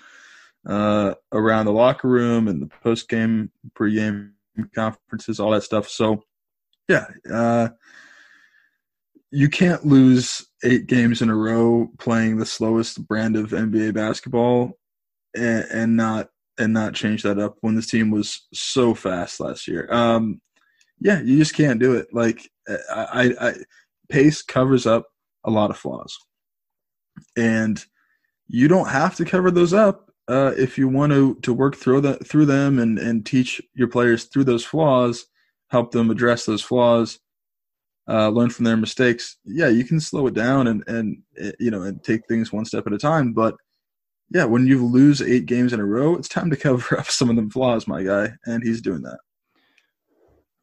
[0.69, 4.35] uh, around the locker room and the post game, pre game
[4.75, 5.89] conferences, all that stuff.
[5.89, 6.23] So,
[6.89, 7.69] yeah, uh,
[9.31, 14.79] you can't lose eight games in a row playing the slowest brand of NBA basketball
[15.35, 19.67] and, and not and not change that up when this team was so fast last
[19.67, 19.89] year.
[19.91, 20.41] Um,
[21.01, 22.09] yeah, you just can't do it.
[22.13, 23.55] Like I, I, I,
[24.11, 25.07] pace covers up
[25.45, 26.17] a lot of flaws,
[27.37, 27.83] and
[28.47, 32.01] you don't have to cover those up uh, if you want to to work through
[32.03, 35.27] that through them and and teach your players through those flaws,
[35.69, 37.19] help them address those flaws,
[38.09, 39.39] uh, learn from their mistakes.
[39.45, 42.65] Yeah, you can slow it down and and uh, you know and take things one
[42.65, 43.57] step at a time, but
[44.31, 47.31] yeah, when you lose eight games in a row, it's time to cover up some
[47.31, 49.19] of them flaws, my guy, and he's doing that.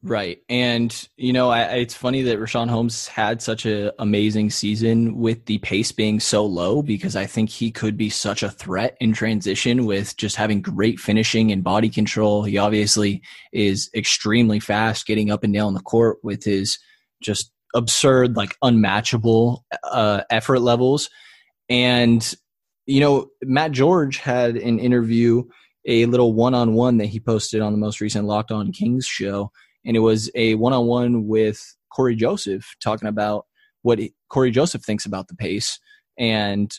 [0.01, 0.41] Right.
[0.47, 5.45] And, you know, I, it's funny that Richaun Holmes had such an amazing season with
[5.45, 9.11] the pace being so low because I think he could be such a threat in
[9.11, 12.43] transition with just having great finishing and body control.
[12.43, 13.21] He obviously
[13.51, 16.79] is extremely fast getting up and down the court with his
[17.21, 21.09] just absurd, like unmatchable uh, effort levels.
[21.67, 22.33] And,
[22.85, 25.43] you know, Matt George had an interview,
[25.85, 29.05] a little one on one that he posted on the most recent Locked On Kings
[29.05, 29.51] show
[29.89, 33.47] and it was a one-on-one with Cory Joseph talking about
[33.81, 35.79] what Cory Joseph thinks about the pace
[36.15, 36.71] and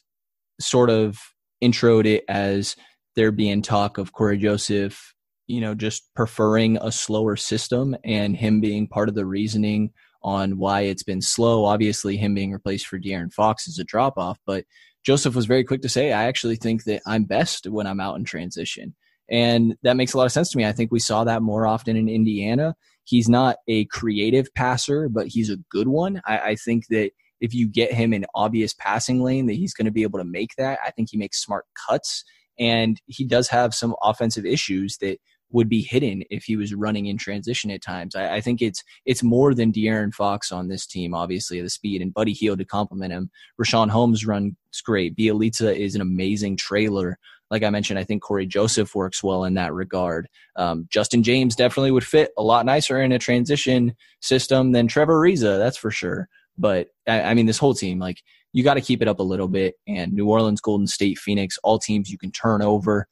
[0.61, 1.19] sort of
[1.61, 2.77] introed it as
[3.17, 5.13] there being talk of Cory Joseph,
[5.49, 9.91] you know, just preferring a slower system and him being part of the reasoning
[10.23, 11.65] on why it's been slow.
[11.65, 14.65] Obviously, him being replaced for De'Aaron Fox is a drop off, but
[15.05, 18.19] Joseph was very quick to say, I actually think that I'm best when I'm out
[18.19, 18.95] in transition.
[19.29, 20.65] And that makes a lot of sense to me.
[20.65, 22.77] I think we saw that more often in Indiana.
[23.05, 26.21] He's not a creative passer, but he's a good one.
[26.27, 29.87] I, I think that if you get him an obvious passing lane, that he's going
[29.87, 30.79] to be able to make that.
[30.85, 32.25] I think he makes smart cuts,
[32.59, 35.19] and he does have some offensive issues that
[35.53, 38.15] would be hidden if he was running in transition at times.
[38.15, 42.03] I, I think it's it's more than De'Aaron Fox on this team, obviously, the speed
[42.03, 43.31] and Buddy Hield to complement him.
[43.61, 45.17] Richaun Holmes runs great.
[45.17, 47.19] Bjelica is an amazing trailer
[47.51, 50.29] like I mentioned, I think Cory Joseph works well in that regard.
[50.57, 55.21] Um, Justin James definitely would fit a lot nicer in a transition system than Trevor
[55.21, 56.29] Ariza, that's for sure.
[56.57, 58.23] But I, I mean, this whole team, like,
[58.53, 59.75] you got to keep it up a little bit.
[59.87, 63.07] And New Orleans, Golden State, Phoenix, all teams you can turn over.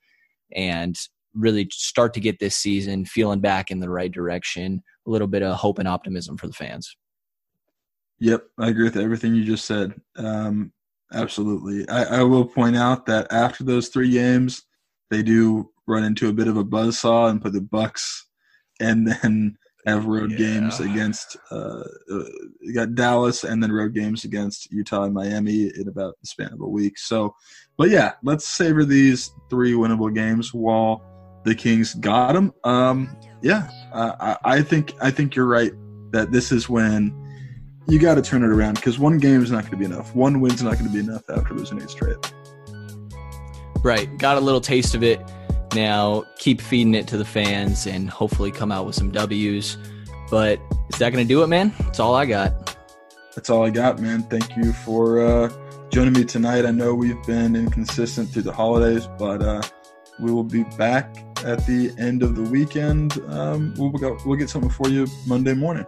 [0.55, 0.97] And
[1.35, 4.83] really start to get this season feeling back in the right direction.
[5.07, 6.97] A little bit of hope and optimism for the fans.
[8.21, 9.95] Yep, I agree with everything you just said.
[10.17, 10.73] Um,
[11.13, 11.89] absolutely.
[11.89, 14.63] I, I will point out that after those three games,
[15.11, 18.27] they do run into a bit of a buzzsaw and put the Bucks
[18.81, 19.57] and then
[19.87, 20.37] have road Yeah.
[20.39, 21.83] games against uh,
[22.13, 22.23] uh,
[22.75, 26.61] got Dallas and then road games against Utah and Miami in about the span of
[26.61, 26.99] a week.
[26.99, 27.35] So,
[27.79, 31.03] but yeah, let's savor these three winnable games while
[31.45, 32.53] the Kings got them.
[32.65, 35.73] Um, yeah, uh, I, I think I think you're right
[36.13, 37.15] that this is when
[37.89, 40.15] you got to turn it around because one game is not going to be enough.
[40.15, 42.17] One win's not going to be enough after losing eight straight.
[43.83, 44.15] Right.
[44.19, 45.21] Got a little taste of it.
[45.75, 49.79] Now keep feeding it to the fans and hopefully come out with some W's.
[50.31, 50.61] But
[50.93, 51.73] is that going to do it, man?
[51.81, 52.77] That's all I got.
[53.35, 54.23] That's all I got, man.
[54.25, 56.67] Thank you for uh, joining me tonight.
[56.67, 59.63] I know we've been inconsistent through the holidays, but uh,
[60.21, 63.19] we will be back at the end of the weekend.
[63.29, 65.87] Um, we'll, go, we'll get something for you Monday morning.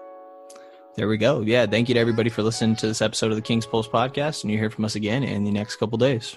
[1.00, 1.40] There we go.
[1.40, 1.64] Yeah.
[1.64, 4.42] Thank you to everybody for listening to this episode of the King's Pulse podcast.
[4.42, 6.36] And you hear from us again in the next couple days.